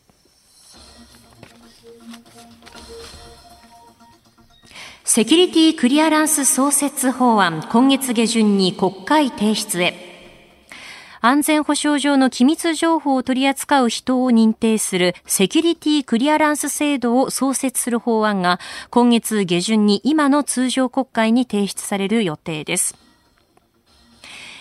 [5.09, 9.95] セキュリティクリアランス創設法案、今月下旬に国会提出へ。
[11.21, 18.59] 安全保障上の機密情報を取り扱う人を認定するセキュリティクリアランス制度を創設する法案が
[18.91, 23.06] 今月下旬に今の通常国会に提出される予定です。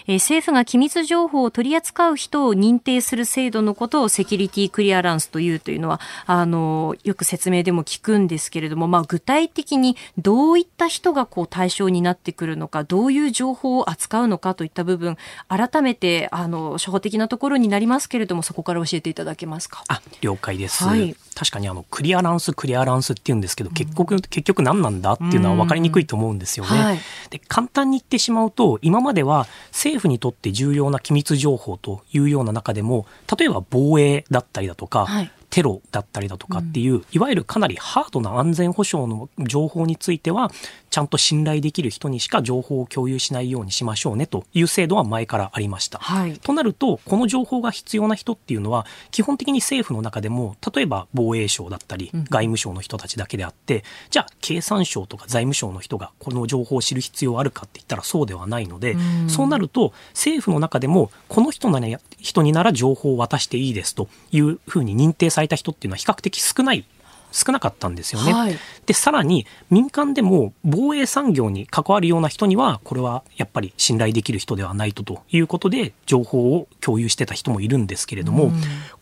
[0.08, 19.84] えー、政府が機密情報を取り扱う人を認定する制度のことをセキュリティクリアランスというというのは、あの、よく説明でも聞くんですけれども、まあ、具体的にどういった人がこう対象になってくるのか、どういう情報を扱うのかといった部分、改めて、あの、初歩的なところになりますけれども、そこから教えていただけますか。
[19.88, 20.84] あ、了解です。
[20.84, 26.81] はい、確かにあの、クリアランス、クリアランスって言うんですけど、結局、うん、結局何なんだっていうのは分かりにくいと思うんですよね。
[26.81, 33.05] はい、で簡単に言ってしまうと、今までは政府にとって重要な機密情報というような中でも
[33.38, 40.52] 例えば防衛だったりだとか、はい、テロだったりだとかっていう、うん、いわゆるかなりハードな安全保障の情報については
[40.89, 46.00] ちゃんと信頼できる人にしか情報を共有しないようにしましょうねという制度は前からありました。
[46.00, 66.86] はい、となるとこの情報が必要な人っていうのは基本的に政府の中でも例えば防衛省だったり外務省の人たちだけであって、うん、じゃあ経産省とか財務省の人がこの情報を知る必要あるかって言ったらそうではないので、うん、そうなると政府の中でもこの人なら人になら情報を渡していいですというふうに認定された人っていうのは比較的少ない
[67.31, 68.33] 少なかったんですよね。
[68.33, 78.53] はい、でさらに民間でも防衛産業に関わるような人にはこれはやっぱり信頼できる人ではないとということで情報を共有してた人もいるんですけれども、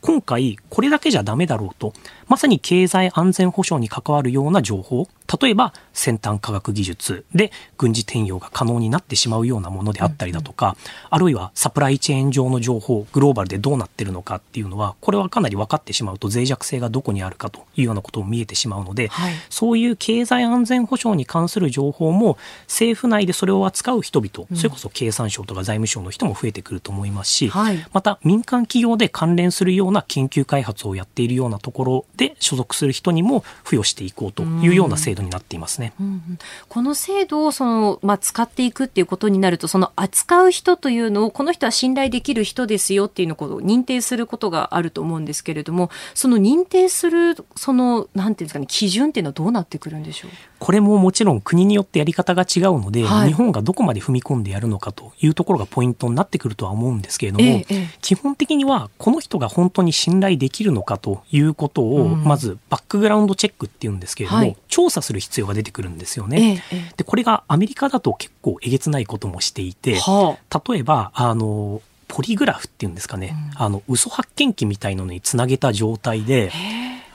[0.01, 1.93] 今回これだけじゃダメだろうと
[2.27, 5.07] まさに経済安全保障に関わるような情報
[5.41, 10.75] 例えば先端科学技術で軍事転用が可能になってしまうようなものであったりだとか、
[11.09, 35.93] あるいはサプライチェーン上の情報グローバルでどうなってるのかっていうのはこれはかなり分かってしまうと脆弱性がどこにあるかというようなことも見えてしまうので、はい、そういう経済安全保障に関する情報も政府内でそれを扱う人々、それこそ経産省とか財務省の人も増えてくると思いますし、はい、また民間企業で関連するような研究開発をやっているようなところで所属する人にも付与していこうというような制度になっていますね。
[35.99, 36.39] うんうん、
[36.69, 50.31] この制度をその、まあ、使っていくっていうことになるとその扱う人というのをこの人は信頼できる人ですよっていうのを認定することがあると思うんですけれどもその認定するそのなんていうんですかね基準っていうのはどうなってくるんでしょう？
[50.59, 66.63] これももちろん国によってやり方が違うので、はい、日本がどこまで踏み込んでやるのかというところがポイントになってくるとは思うんですけれども、ええ、基本的にはこの人が本当に信頼できるのかということを、まずバックグラウンドチェックっていうんですけれども、はい、調査する必要が出てくるんですよね。
[66.71, 76.51] え、でこれがアメリカだと結構えげつないこともしていて、はあ、例えばあのポリグラフっていうんですかね、うん、あの嘘発見器みたいのにつなげた状態で、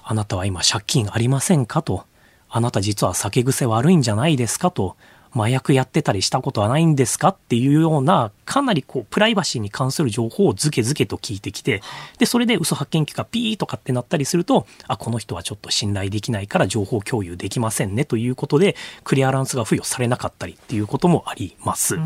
[0.04, 2.04] あなたは今借金ありませんかと。
[2.50, 4.96] あなた実は酒癖悪いんじゃないですかと、
[5.38, 11.82] 麻薬やってたりしたことはないんですかっていうような、かなりこう、プライバシーに関する情報をズケズケと聞いてきて、
[12.18, 18.74] で、それで嘘発見器がピーとかってなったりすると、あ、この人はちょっと信頼できないから情報共有できませんねということで、
[19.04, 21.96] クリアランスが付与されなかったりっていうこともあります。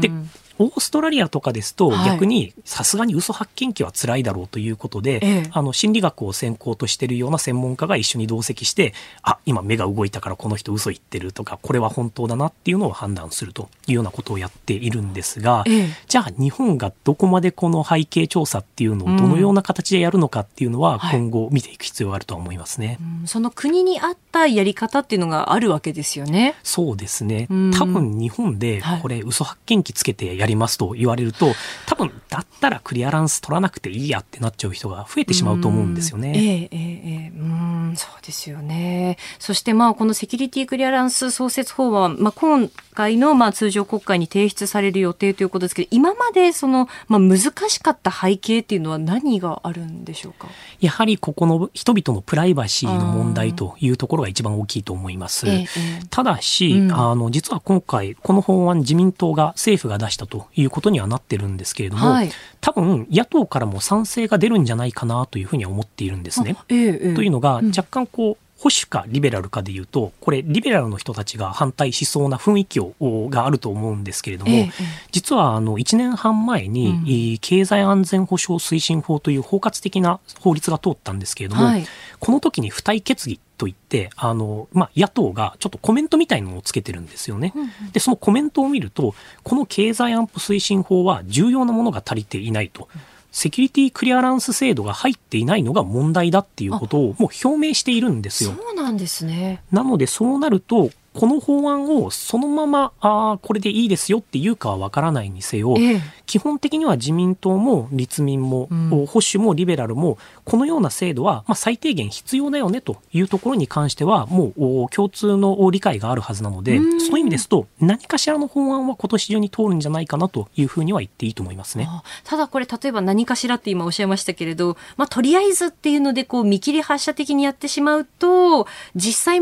[0.00, 0.10] で、
[0.58, 26.54] オーストラリアとかですと、逆にさすがに嘘発見器は辛いだろうということで、ええ、あの心理学を専攻としているような専門家が一緒に同席してあ今目が動いたからこの人嘘言ってるとかこれは本当だなっていうのを判断するというようなことをやっているんですが、え、じゃあ日本がどこまでこの背景調査っていうのをどのような形でやるのかっていうのは今後見ていく必要があると思いますね、うん、その国に合ったやり方っていうのがあるわけですよね。
[26.62, 27.48] そうですね。
[27.78, 31.54] 多分日本でこれ嘘発見器つけてやりますと言われると、
[31.86, 36.32] 多分だったらクリアランス取らなくていいやってなっちゃう人が増えてしまうと思うんですよね。
[36.34, 39.18] ええええうん、そうですよね。
[39.38, 47.38] そしてまあこのセキュリティクリアランス創設法は、まあ今回のまあ通常国会に提出される予定ということですけど、今までそのまあ難
[47.68, 50.48] しかった背景っていうのは何があるんでしょうか？
[50.80, 55.48] やはりここの人々のプライバシーの問題というところが一番大きいと思います。
[55.48, 55.66] ええ、
[56.10, 62.30] ただし、うん、あの実は今回この法案自民党が政府が出したということにはなってるんですけれども、はい、
[62.60, 66.56] 多分野党からも賛成が出るんじゃないかなというふうには思っているんですね。
[66.68, 72.94] ええ、というのが、若干こう保守かリベラルかでいうと、これ、リベラルの人たちが反対しそうな雰囲気を
[73.28, 74.70] があると思うんですけれども、ええ、
[75.10, 81.84] 実はあの1年半前に、うん、経済安全保障推進法という包括的な法律が通ったんですけれども、はい、
[82.20, 87.52] この時に付帯決議といって、あの、まあ、野党がちょっとコメントみたいなのをつけてるんですよね。
[87.92, 92.88] で、そのコメントを見ると、この経済安保推進法は重要なものが足りていないと。
[93.32, 98.52] セキュリティクリアランス制度が入っていないのが問題だっていうことをもう表明しているんですよ。
[98.52, 99.62] そうなんですね。
[99.72, 121.88] なのでそうなるとこの法案をそのまま、ああ、これでいいですよっていうかはわからないにせよ、ええ、基本的には自民党も立民も、うん、保守もリベラルも、このような制度は、まあ、最低限必要だよねというところに関しては、もう共通の理解があるはずなので、そういう意味ですと、何かしらの法案は今年中に通るんじゃないかなというふうには言っていいと思いますね。
[122.24, 129.40] ただこれ、例えば何かしらって今おっしゃいましたけれど、まあ、とりあえずっていうので、こう、見切り発車的にやってしまうと、実際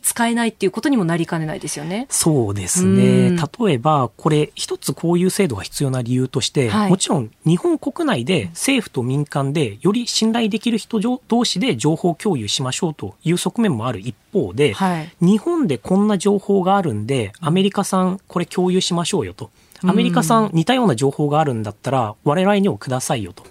[0.00, 2.06] 使えないっていうことにもなりかねないですよね。
[2.10, 3.30] そうですね。
[3.30, 19.50] 例えば、これ、一つこういう制度が必要な理由として、はい、もちろん日本国内で政府と民間でより信頼できる人同士で情報共有しましょうという側面もある一方で、はい、日本でこんな情報があるんで、アメリカさんこれ共有しましょうよと。
[19.84, 23.44] アメリカさん似たような情報があるんだったら、我々にもくださいよと。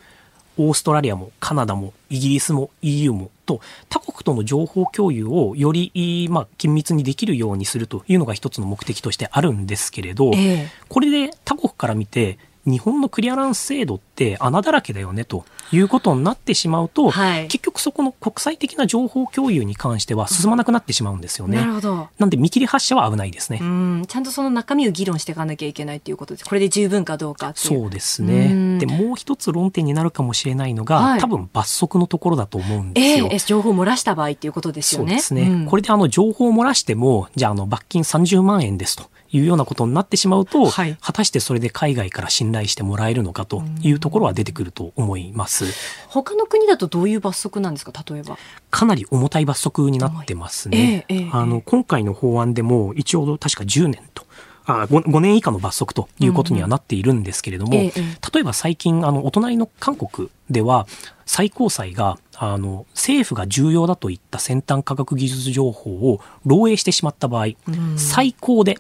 [0.58, 21.58] オーストラリアもカナダもイギリスも EU もと他国との情報共有をより、まあ、緊密にできるようにするというのが一つの目的としてあるんですけれど、えー、これで他国から見て日本のクリアランス制度って穴だらけだよねということになってしまうと、はい、結局そこの国際的な情報共有に関しては進まなくなってしまうんですよね。
[21.58, 22.10] なるほど。
[22.20, 23.60] なんで見切り発車は危ないですね。
[23.62, 24.06] うん。
[24.08, 26.46] ちゃんとその中身を議論していかなきゃいけないということです。
[26.46, 28.78] これで十分かどうかそうですね。
[28.80, 33.30] で、もう一つ論点になるかもしれないのが、はい、多分罰則のところだと思うんですよ。
[33.32, 35.12] えー、情報を漏らした場合っていうことですよね。
[35.12, 35.42] そうですね。
[35.44, 39.10] うん、これであの情報を漏らしても、じゃああの罰金30万円ですと。
[39.32, 45.66] いうようなことになってしまうと、はい、果たしてそれで海外から信頼してもらえるのかというところは出てくると思います。
[46.10, 47.92] 他の国だとどういう罰則なんですか？
[48.10, 48.38] 例えば。
[48.70, 51.06] かなり重たい罰則になってますね。
[51.08, 54.26] えーえー、あの今回の法案でも一応確か10年と。
[54.66, 60.88] あ 5, 5年以下の罰則ということにはなっているんですけれども、うんうん、例えば最近あのお隣の韓国では
[61.26, 68.80] 最高裁があの政府が重要だといった先端科学技術情報を漏洩してしまった場合、うん、最高で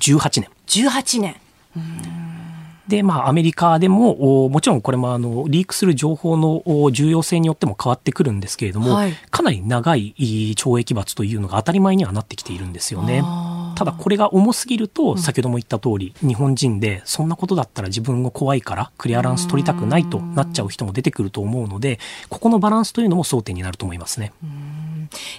[0.00, 0.50] 18年。
[0.66, 1.36] 18年。
[2.88, 13.22] で、まあ、アメリカでも、もちろんこれもあの、リークする情報の重要性によっても変わってくるんですけれども、はい、かなり長い懲役罰というのが当たり前にはなってきているんですよね。
[13.76, 24.32] ただこれが重すぎると、先ほども言った通り、日本人でそんなことだったら自分が怖いからクリアランス取りたくないとなっちゃう人も出てくると思うので、ここのバランスというのも争点になると思いますね。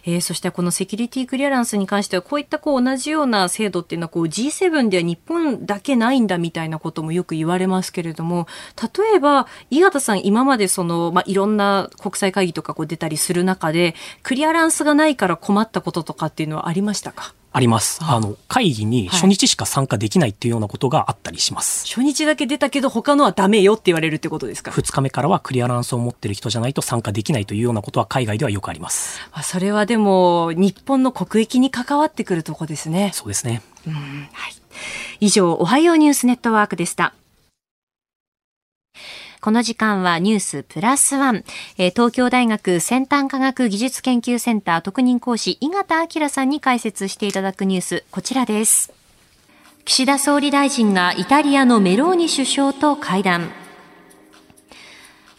[0.05, 8.47] えー、そしてこのセキュリティクリアランスに関してはこういったこう同じような制度っていうのはこう G7 では日本だけないんだみたいなこともよく言われますけれども
[8.81, 17.33] 例えば井形さん今までその、まあ、いろんな国際会議とかこう出たりする中でクリアランスがないから困ったこととかっていうのはありましたか？
[17.53, 17.99] あります。
[18.01, 21.85] あの、会議に初日しか参加できないっていうようなことがあったりします。
[21.85, 24.71] はい、初日だけ出たけど他のはダメよって言われるってことですか？
[24.71, 29.19] 二日目からはクリアランスを持ってる人じゃないと参加できないというようなことは海外ではよくあります。
[29.43, 33.11] それはでも、日本の国益に関わってくるとこですね。
[33.13, 33.61] そうですね。
[33.85, 34.53] うん、はい。
[35.19, 37.13] 以上、おはようニュースネットワークでした。
[39.41, 41.43] この時間はニュースプラスワン、
[41.79, 48.93] え、東京大学先端科学技術研究センター特任講師、井形明さんに解説していただくニュース、こちらです。
[49.83, 53.49] 岸田総理大臣がイタリアのメローニ首相と会談。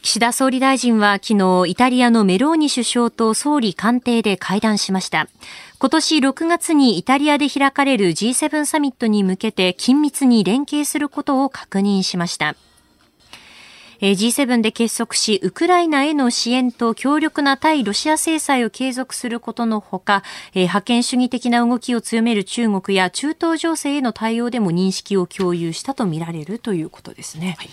[0.03, 5.29] 岸田総理大臣は昨日イタリアのメローニ首相と総理官邸で会談しました。
[5.79, 12.57] 今年6月にイタリアで開かれる G7 サミットに向けて緊密に連携することを確認しました。
[14.03, 20.25] G7 で結束し、ウクライナへの支援と強力な対ロシア制裁を継続することのほか、
[20.69, 27.57] 覇権主義的な動きを強める中国や中東情勢への対応でも認識を共有したとみられるということですね。
[27.59, 27.71] はい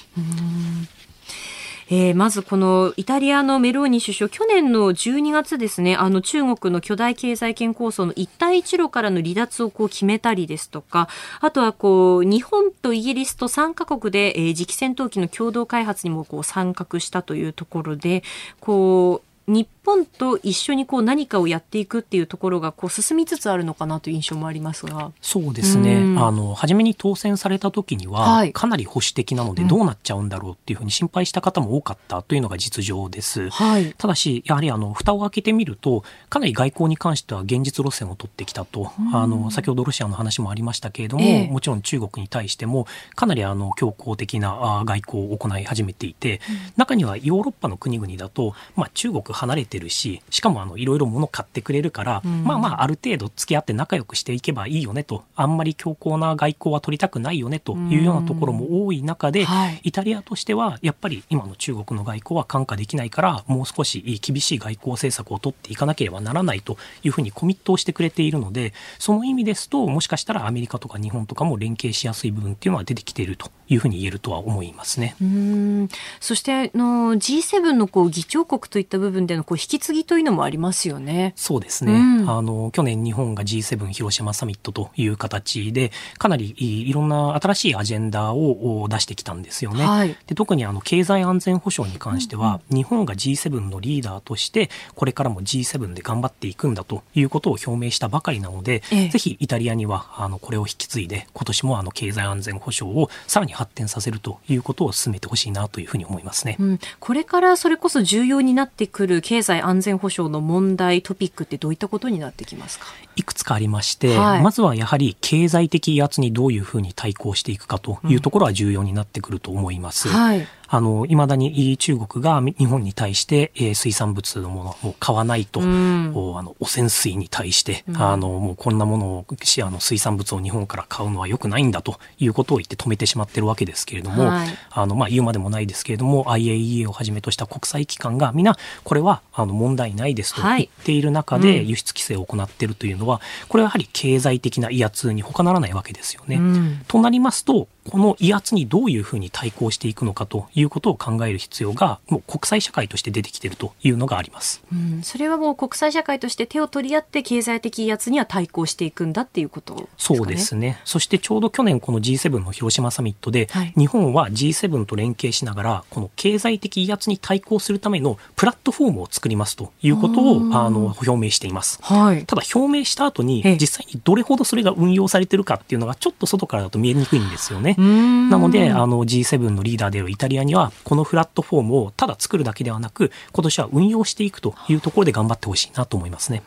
[1.92, 11.10] えー、まずこのイタリアのメローニ首相、去年の12月ですね、あの中国の巨大経済圏構想の一帯一路からの離脱をこう決めたりですとか、
[11.42, 18.24] あとはこう、日本とイギリスと3カ国で、えー、次期戦闘機の共同開発にもこう参画したというところで、
[18.60, 25.12] こう、日本と一緒にこう何かをやっていくっていうところがこう進みつつあるのかなという印象もありますが。
[25.22, 42.86] そうですね、うん、あの初めに当選された時には、はい、かなり保守的なのでどうなっちゃうんだろうっていうふうに心配した方も多かったというのが実情です、はい、ただしやはりあの蓋を開けてみるとかなり外交に関しては現実路線を取ってきたと、うん、あの先ほどロシアの話もありましたけれども、えー、もちろん中国に対しても
[43.16, 55.24] かなりあの強硬的な外交を行い始めていて、うん、中にはヨーロッパの国々だと、まあ、中国離れてるししかもあのいろいろ物買ってくれるから、うん、まあまあある程度付き合って仲良くしていけばいいよねと。
[55.36, 75.16] あんまり強硬な外交は取りたくないよねというようなところも多い中で、うんはい、イタリアとしてはやっぱり今の中国の外交は看過できないからもう少し厳しい外交政策を取っていかなければならないというふうにコミットをしてくれているのでその意味ですともしかしたらアメリカとか日本とかも連携しやすい部分っていうのは出てきているというふうに言えるとは思いますね。
[75.22, 75.90] うん
[76.20, 81.34] そしての G7 のこう議長国といった部分でのこう引き継ぎというのもありますよね。
[81.36, 81.94] そうですね。
[81.94, 81.96] う
[82.26, 89.86] ん、あの去年日本が G7 広島サミットという形でかなりいろんな新しいアジェンダを出してきたんですよね。
[89.86, 112.86] はい、で特にあの経済安全保障に関しては、うん、日本が G7 のリーダーとしてこれからも G7 で頑張っていくんだということを表明したばかりなので、ええ、ぜひイタリアにはあのこれを引き継いで今年もあの経済安全保障をさらに発展させるということを進めてほしいなというふうに思いますね、うん、これからそれこそ重要になってくる経済安全保障の問題トピックってどういったことになってきますか？
[113.16, 120.08] いくつかありまして、はい、まずはやはり経済的威圧にどういうふうに対抗していくかというところは重要になってくると思います。
[120.08, 146.36] うんはいあの、未だに中国が日本に対して、えー、水産物のものを買わないと、うん、あの、汚染水に対して、うん、あの、もうこんなものを、あの、水産物を日本から買うのは良くないんだということを言って止めてしまってるわけですけれども、はい、あの、まあ、言うまでもないですけれども、IAEA をはじめとした国際機関が皆、これは、あの、問題ないですと言っている中で輸出規制を行っているというのは、これはやはり経済的な威圧に他ならないわけですよね。
[146.36, 159.86] うん、となりますと、この威圧にどういうふうに対抗していくのかということを考える必要がもう国際社会として出てきているというのがあります、うん、それはもう国際社会として手を取り合って経済的威圧には対抗していくんだっていうことね？
[159.98, 160.80] そうですね。
[160.86, 177.76] そしてちょうど去年この G7 の広島サミットで、はい、日本は G7 と連携しながらこの経済的威圧に対抗するためのプラットフォームを作りますということをあの表明しています、はい、ただ表明した後に実際にどれほどそれが運用されてるかっていうのがちょっと外からだと見えにくいんですよね。
[177.80, 186.44] なので、あの G7 のリーダーであるイタリアには、このフラットフォームをただ作るだけではなく、今年は運用していくというところで頑張ってほしいなと思いますね。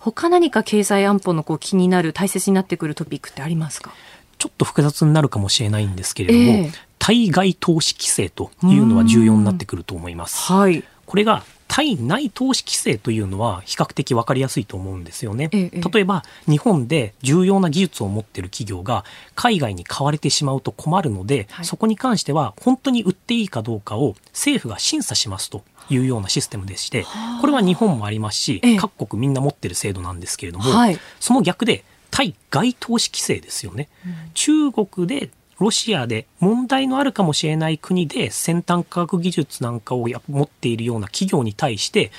[0.00, 3.92] 他何か経済安保のこう気になる、大切になってくるトピックってありますか？
[4.38, 10.52] ちょっと複雑になるかもしれないんですけれども、えー、対外投資規制というのは重要になってくると思います。
[10.52, 15.50] はい、これが対内投資規制というのは比較的分かりやすいと思うんですよね。
[15.52, 19.04] ええ、例えば日本で重要な技術を持っている企業が
[19.34, 27.04] 海外に買われてしまうと困るので、はい、そこに関しては本当に売っていいかどうかを政府が審査しますというようなシステムでして、
[27.40, 33.88] これは日本もありますし、え、各国みんな持ってる制度なんですけれども、はい、その逆で対外投資規制ですよね。
[34.04, 42.10] うん、中国でロシアで問題のあるかもしれない国で先端科学技術なんかを持っているような企業に対して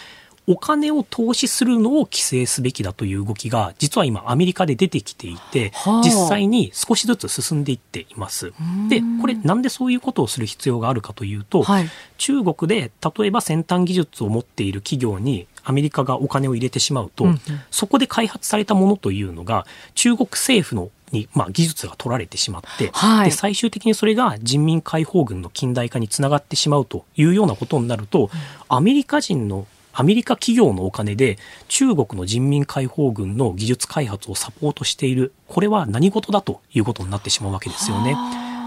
[0.50, 5.74] お金を投資するのを規制すべきだという動きが実は今アメリカで出てきていて、
[6.04, 8.54] 実際に少しずつ進んでいっています。
[8.88, 19.66] でこれなんでそういうことをする必要があるかというと、はい、中国で例えば先端技術を持っている企業にアメリカがお金を入れてしまうと、うんうん、そこで開発されたものというのが
[19.96, 28.30] 中国政府のに、まあ、技術が取られてしまって、はい、で最終的にそれが人民解放軍の近代化につながってしまうというようなことになると、うん、
[28.70, 29.68] アメリカ人の
[30.00, 31.40] アメリカ企業のお金で
[31.70, 38.14] 中国の人民解放軍の技術開発をサポートしている、これは何事だということになってしまうわけですよね。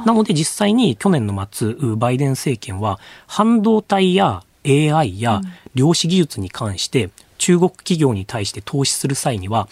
[0.05, 5.41] なので実際に去年の末、バイデン政権は半導体や AI や
[5.77, 9.69] 量子技術に関して中国企業に対して投資する際には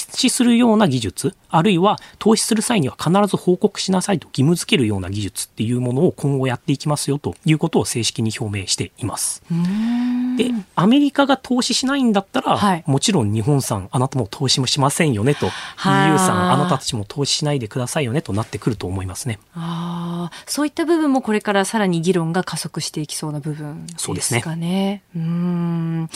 [0.00, 9.42] 致するような技術、あるいは投資する際には必ず報告しなさいと義務付けるような技術っていうものを今後やっていきますよということを正式に表明しています。
[10.36, 15.52] で、アメリカが投資しないんだったら、はい、もちろん日本産、あなたも投資もしませんよねと、EU
[16.18, 19.38] 産、あなたたちも投資しないでくださいよねとなってくると思いますね。
[19.54, 23.98] あそういった部分もこれからさらに議論が加速していきそうな部分ですかね。
[23.98, 25.02] そうですね。
[25.14, 26.08] うん、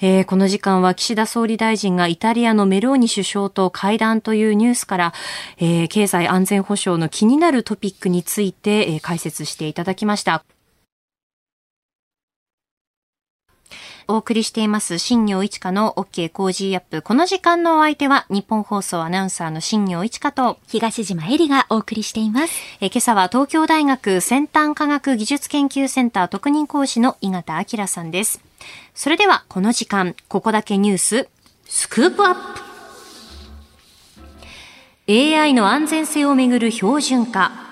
[0.00, 5.12] えー、この時間は岸田総理大臣がイタリアのメローニ首相と会談というニュースから、
[5.58, 10.44] えー、経済安全保障の気になるトピックについて、えー、解説していただきました。
[14.10, 17.02] お送りしています、新業一華の OK 工事アップ。
[17.02, 22.54] この時間のお相手は、日本放送アナウンサーの新業一華と、東島えりがお送りしています。
[22.80, 28.40] え今朝は東京大学先端科学技術研究センター特任講師の井形明さんです。
[28.94, 31.28] それでは、この時間、ここだけニュース、
[31.66, 32.60] スクープアップ。
[35.12, 37.67] AI の安全性をめぐる標準化。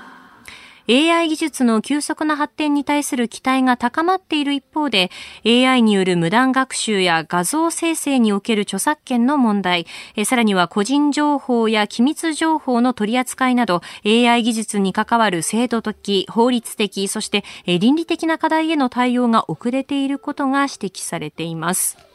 [0.88, 5.10] AI 技術の急速な発展に対する期待が高まっている一方で、
[5.44, 9.86] AI による無断学習や画像生成における著作権の問題、
[10.24, 22.05] さらには個人情報や機密情報の取り扱いなど、AI 技術に関わる制度的、法律的、そして倫理的な課題への対応が遅れていることが指摘されています。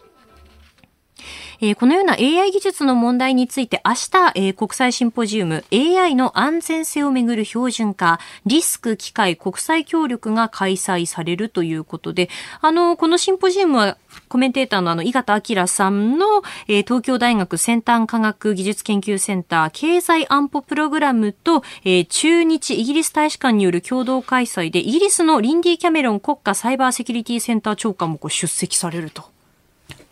[1.61, 12.30] えー、このような AI 技術の問題について明日、えー、国際シンポジウム AI の安全性をめぐる標準化、リスク機会国際協力が開催されるということで、
[12.61, 13.97] あの、このシンポジウムは
[14.28, 16.26] コメンテーターのあの、井形明さんの、
[16.67, 29.30] えー、東京大学先端科学技術研究センター経済安保プログラムと、えー、中日イギリス大使館による共同開催で、イギリスのリンディ・キャメロン国家サイバーセキュリティセンター長官もこう出席されると。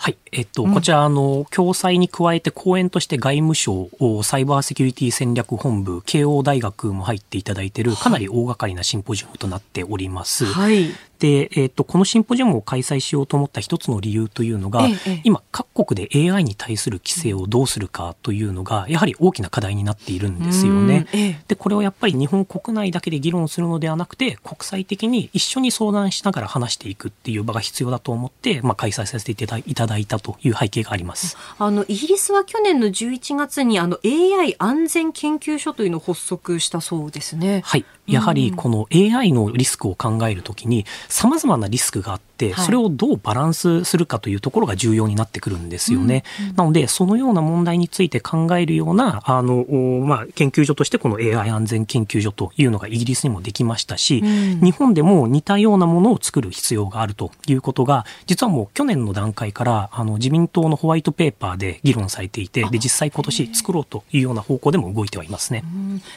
[0.02, 0.18] はい。
[0.32, 3.90] えっと、うん、こちら、あの、共催に加えて講演として外務省、
[4.24, 10.46] サイバーセキュリティ戦略本部、慶応大学も入っていただいている、かなり大掛かりなシンポジウムとなっております。
[10.46, 10.92] はい。
[11.20, 21.08] で、えっ、と、このシンポジウムを開催しようと思った一つの理由というのが、ええ、今、各国で AI に対する規制をどうするかというのが、やはり大きな課題になっているんですよね。
[21.12, 29.88] え、で、これをやっぱり日本国内だけで議論するのではなくて、国際的に一緒に相談しながら話していくっていう場が必要だと思って、まあ、開催させていただいた
[30.20, 31.38] という背景があります。
[31.58, 37.62] あの、イギリスは去年の11月に、あの、AI 安全研究所というのを発足したそうですね。
[37.66, 37.86] はい。
[38.08, 46.24] やはりこの AI のリスクを考えるときに、様々なリスクがあって、それをどうバランスするかというところが重要になってくるんですよね。
[46.40, 49.66] うんうん、なので、そのような問題について考えるような、あの、
[50.06, 65.64] まあ、研究所としてこの AI 安全研究所というのがイギリスにもできましたし、うん、日本でも似たようなものを作る必要があるということが、実はもう去年の段階から、あの、自民党のホワイトペーパーで議論されていて、で、実際今年作ろうというような方向でも動いてはいますね。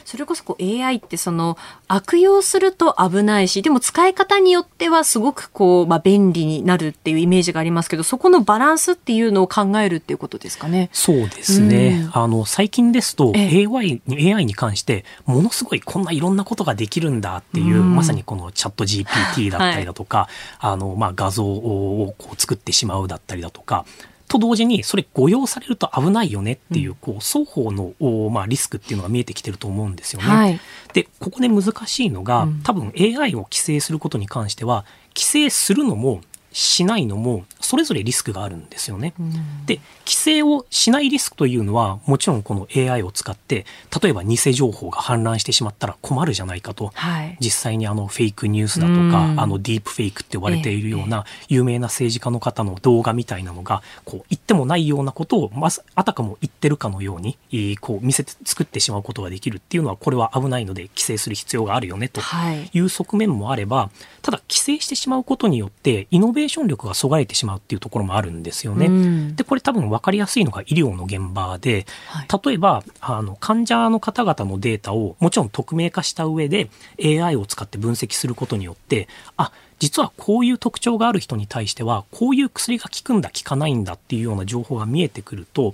[0.05, 1.57] それこそこう AI ってその、
[1.87, 10.89] 悪用すると危ないし、でも使い方によってはすごくこう、まあ、便利になるっていうイメージがありますけど、そこのバランスっていうのを考えるっていうことですかね。
[10.93, 12.09] そうですね。
[12.13, 23.85] うん、あの、最近ですと AI に、AI に関して、ものすごいこんないろんなことができるんだっていう、うん、まさにこのチャット GPT だったりだとか、はい、あの、まあ、画像をこう作ってしまうだったりだとか、
[24.33, 27.93] と同時にそれ誤用されると危ないよねっていう、こう双方の、
[28.31, 30.27] まあ、リスクっていうのが見えてきてると思うんですよね。
[30.27, 30.59] はい、
[30.93, 34.85] でここで難しいのが、多分 AI を規制することに関しては
[35.15, 36.21] 規制するのも
[36.53, 39.13] しないのもそれぞれリスクがあるんですよね。
[39.19, 43.65] うん、で規制をしないリスクというのはもちろんこの AI を使って
[44.01, 49.01] 例えば偽情報が氾濫してしまったら困るじゃないかと、はい、実際にあのフェイクニュースだとか、う
[49.35, 57.37] ん、あのディープフェイクって呼ばれているような有名な政治家の方の動画みたいなのがこう言ってもないようなことをまずあたかも言ってるかのように
[57.79, 62.21] こう見せて作ってしまうことができるっていうのはこれは危ないので規制する必要があるよねと
[62.53, 62.79] い。
[62.79, 63.89] う側面もあれば
[64.21, 68.85] ただ規制してしまうことによってイノベーション力が阻害れてしまうっていうところもあるんですよね。
[68.85, 76.69] うん、でこれ多分分かりやすいのが医療の現場で、はい、例えばあの患者の方々のデータをもちろん匿名化した上で
[77.03, 85.73] AI を使って分析することによってあ実はこういう特徴がある人に対してはこういう薬が効くんだ効かないんだっていうような情報が見えてくると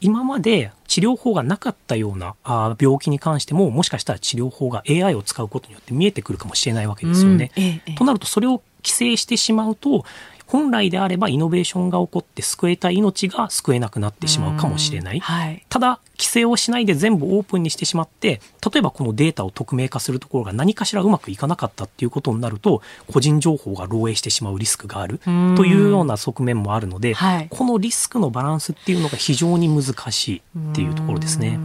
[0.00, 7.52] 今まで治療法がなかったようなあ病気に関してももしかしたら治療法が AI を使うことによって見えてくるかもしれないわけですよね。
[7.54, 10.04] うんええ、となるとそれを規制してしまうと
[10.46, 15.20] 本来であればイノベーションが起こって救えた命が救えなくなってしまうかもしれない。
[15.20, 18.42] はい、ただ、規制をしないで全部オープンにしてしまって、
[18.72, 25.18] 例えばこのデータを匿名化するところが何かしらうまくいかなかったっていうことになると、個人情報が漏洩してしまうリスクがある
[25.56, 31.58] というような側面もあるので、はい、このリスクのバランスっていうのが非常に難しいっていうところですね。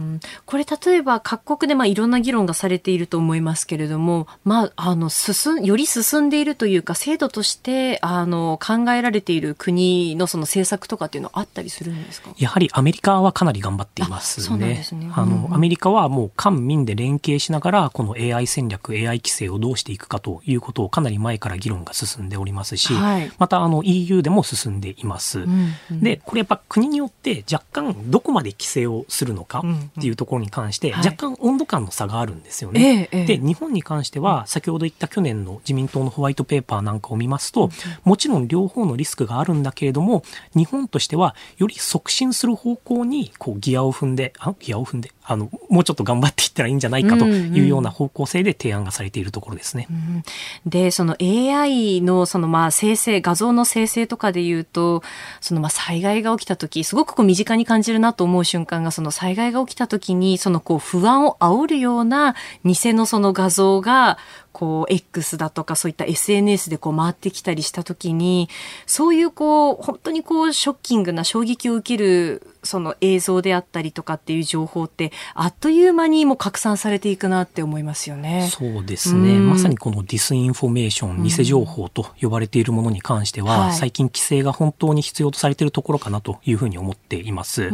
[0.46, 12.30] これ例えば各国でまあいろんな議論がされていると思いますけれども、まあ、あの進より進んでいるというか制度としてあの考えられている国のその政策とかっていうのはあったりするんですか？
[12.38, 15.10] やはりアメリカはかなり頑張っていますですね。
[15.14, 25.40] あの、アメリカはもう官民で連携しながら、この AI 戦略、AI 規制をどうしていくかということをかなり前から議論が進んでおりますし、はい、またあの EU でも進んでいます。
[25.40, 29.62] うんうん、で、これやっぱ国によって若干どこまで規制をするのか
[29.98, 33.08] っていうところに関して、若干温度感の差があるんですよね。
[33.12, 37.70] はい、で、日本に関しては、先ほど言った去年の自民党のホワイトペーパーなんかを見ますと、
[38.04, 40.22] もちろん両方のリスクがあるんだけれども、
[40.54, 49.86] 日本としてはより促進する方向にこうギアを踏んで、あギアを踏んで、あの、もうちょっと頑張っていったらいいんじゃないかというような方向性で提案がされているところですね。
[49.90, 50.24] うんうん、
[50.66, 55.02] で、その AI のそのまあ生成、画像の生成とかで言うと、
[55.40, 62.34] そのまあ災害が起きた時、すごくこう身近に感じるなと思う瞬間が、その災害が起きた時に、そのこう不安を煽るような
[62.64, 64.18] 偽のその画像が、
[64.56, 68.48] こう X だとかそういった SNS でこう回ってきたりした時に
[68.86, 78.48] そういうこう本当にこうショッキングな衝撃を受けるその映像であったりとかっていう情報ってあっという間にも拡散されていくなって思いますよね。
[78.50, 79.38] そうですね。
[79.38, 87.70] まさにこのディスインフォメーション、偽情報と呼ばれているものに関しては、最近規制が本当に必要とされているところかなというふうに思っています。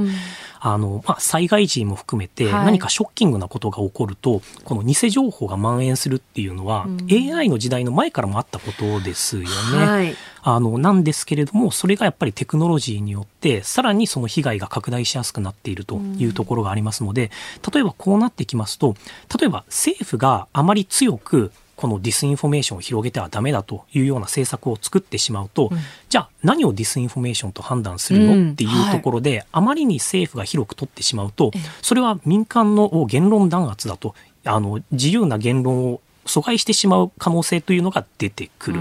[0.60, 9.46] あの、まあ、災害時も含めて何かショッキングなことが起こると、はい、この偽情報が蔓延するっていうのは、うん、AI の時代の前からもあったことですよね。
[9.86, 17.30] はい、あの、なんですけれども、それがやっぱりテクノロジーによって、さらにその被害が拡大しやすくなっているというところがありますので、
[17.72, 18.96] 例えばこうなってきますと、
[19.38, 21.52] 例えば政府があまり強く
[21.82, 31.50] このディスインフォメーションを広げてはダメだというような政策を作ってしまうと、うん、じゃあ何をディスインフォメーションと判断するの、うん、っていうところで、はい、あまりに政府が広く取ってしまうと、
[31.80, 34.14] それは民間の言論弾圧だと、
[34.44, 38.80] あの、自由な言論を阻害してしまう可能性というのが出てくる。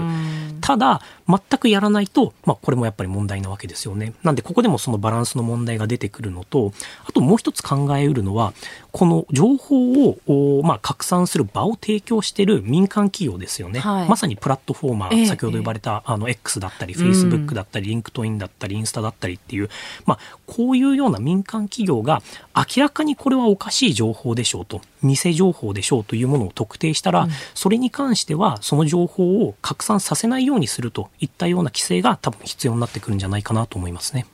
[0.60, 1.00] ただ、
[1.38, 4.12] 全くやらないと、まあ、これもやっぱり問題なわけですよね。
[4.22, 6.72] なんで、ここでもそのバランスの問題が出てくるのと、
[7.06, 8.52] あともう一つ考えうるのは、
[8.90, 13.80] この情報を、まあ、拡散する場を提供している民間企業ですよね。
[13.80, 19.70] はい、まさにプラットフォーマー、え先ほど呼ばれた、あの、X だったり、Facebook だったり、 LinkedIn だったり、インスタだったりっていう、
[20.04, 22.22] まあ、こういうような民間企業が、
[22.54, 34.26] 明らかにこれはおかしい情報でしょうと、偽情報でしょうというものを特定したら、うん、それに関しては、その情報を拡散させないようにするといったような規制が多分必要になってくるんじゃないかなと思いますね。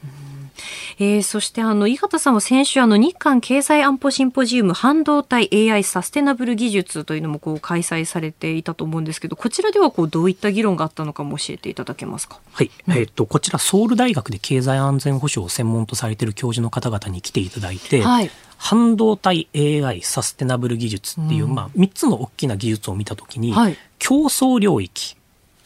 [0.98, 12.40] えー、そしてあの井形さんは先週あの日韓経済安保シンポジウム半導体 AI サステナブル技術というのもこう開催されていたと思うんですけどこちらではこうどういった議論があったのかも教えていただけますか？
[12.52, 25.16] はい、うん、えっ、とこちらソウル大学で経済安全保障を専門とされている教授の方々に来ていただいて、はい、半導体 AI サステナブル技術っていう、うん、まあ3つの大きな技術を見たときに、はい、競争領域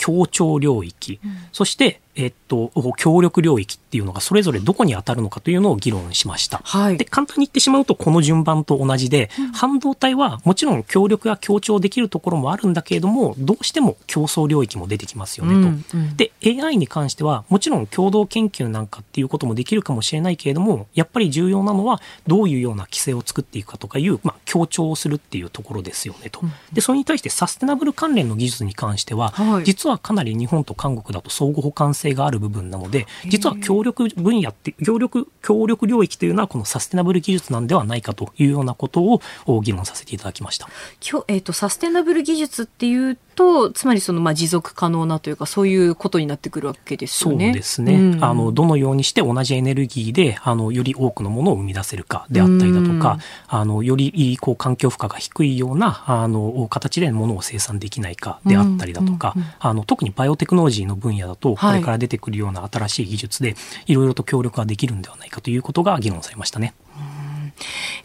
[0.02, 6.60] 協調領域、うん、そしてえっと、協力領域っていうのがそれぞれどこに当たるのかというのを議論しました。
[6.62, 15.58] はい、で、簡単に言ってしまうとこの順番と同じで、うん、半導体はもちろん協力や協調できるところもあるんだけれども、どうしても競争領域も出てきますよねと。
[15.58, 26.42] うんうん、で、AI に関してはもちろん共同研究なんかっていうこともできるかもしれないけれども、やっぱり重要なのはどういうような規制を作っていくかとかいう、まあ、協調をするっていうところですよねと。
[26.74, 40.68] で、それに対してサステナブル関連の技術に関しては、はい、実はかなり日本と韓国だと相互補完性がある部分なので、実は協力分野って、協力、協力領域というのはこのサステナブル技術なんではないかというようなことを議論させていただきました。
[41.00, 47.46] 今日、えっ、ー、と、サステナブル技術っていうと、つまりその、まあ、持続可能なというか、そういうことになってくるわけですよね。
[47.46, 47.94] そうですね。
[47.94, 53.18] うん、あの、どのようにして同じエネルギーで、あの、より多くのものを生み出せるかであったりだとか、
[53.48, 63.56] あの、より、こう、環境負荷が低いような、あの、形でものを生産できないかであったりだとか、あの、特にバイオテクノロジーの分野だと、これから出てくるような新しい技術で、
[63.86, 66.74] いろいろと協力ができるんではないかということが議論されましたね。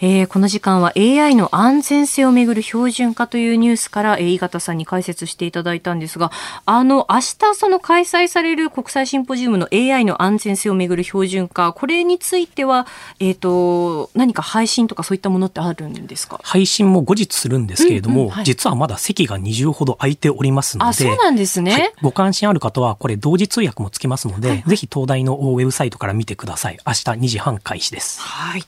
[0.01, 6.32] えー、この時間は AI の安全性をめぐる標準化というニュースから、えー、井形さんに解説していただいたんですが、
[6.66, 12.88] あの、明日その開催される国際シンポジウムの AI の安全性をめぐる標準化、これについては、
[13.20, 16.39] えっ、ー、と、何か配信とかそういったものってあるんですか？
[16.43, 26.78] 配信も後日するんですけれども、うんうんはい、実はまだ席が20ほど空いておりますので、あ、そうなんですね、はい、ご関心ある方は、これ同時通訳もつきますので、はい、ぜひ東大のウェブサイトから見てください。
[26.86, 28.22] 明日2時半開始です。
[28.22, 28.64] はい。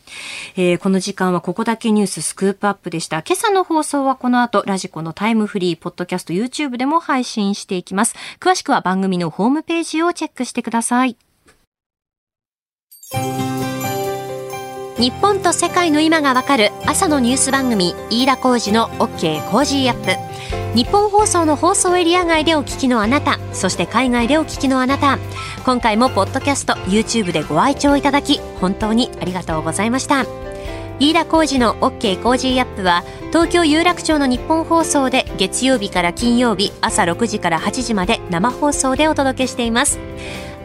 [0.55, 3.17] えー、この時間はここだけニューススクープアップでした。
[3.17, 8.15] 今朝の放送はこの後、ラジコのタイムフリー、ポッドキャスト、YouTube でも配信していきます。
[8.39, 11.17] 詳しくは番組のホームページをチェックしてください。
[14.99, 25.17] 日本と世界の今がわかる朝のニュース番組飯田浩司の OK コージーアップ日本放送の放送エリア外でお聞きのあなたそして海外でお聞きのあなた
[25.65, 30.48] 今回もポッドキャスト YouTube でご愛聴いただき本当にありがとうございました
[30.99, 39.97] 飯田浩二の OK コージーアップは東京有楽町のニッポン放送で月曜日から金曜日朝6時から8時まで生放送でお届けしています。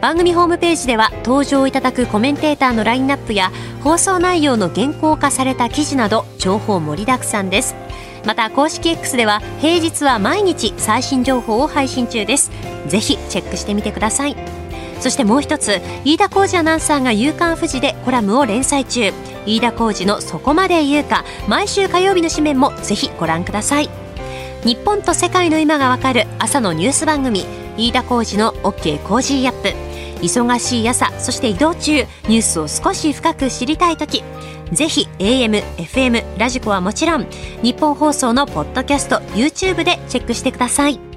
[0.01, 7.75] 番組ホームページでは登場いただくコメンテーターのラインナップや放送内容の原稿化された記事など情報盛りだくさんです
[8.25, 12.51] また公式 X では平日は毎日最新情報を配信中です。
[12.87, 14.64] ぜひチェックしてみてください。
[15.05, 19.13] そしてもう一つ飯田浩二アナウンサーが夕刊富士でコラムを連載中。
[19.45, 23.89] 飯田浩二のそこまで言うか毎週火曜日の紙面もぜひご覧ください。
[24.63, 27.45] 日本と世界の今がわかる朝のニュース番組
[27.77, 30.25] 飯田浩司の OK コージーアップ。
[30.25, 31.91] 忙しい朝そして移動中
[32.27, 34.23] ニュースを少し深く知りたい時。
[34.71, 37.27] ぜひ AM、FM、ラジコはもちろん
[37.61, 41.14] ニッポン放送のポッドキャスト YouTube でチェックしてください。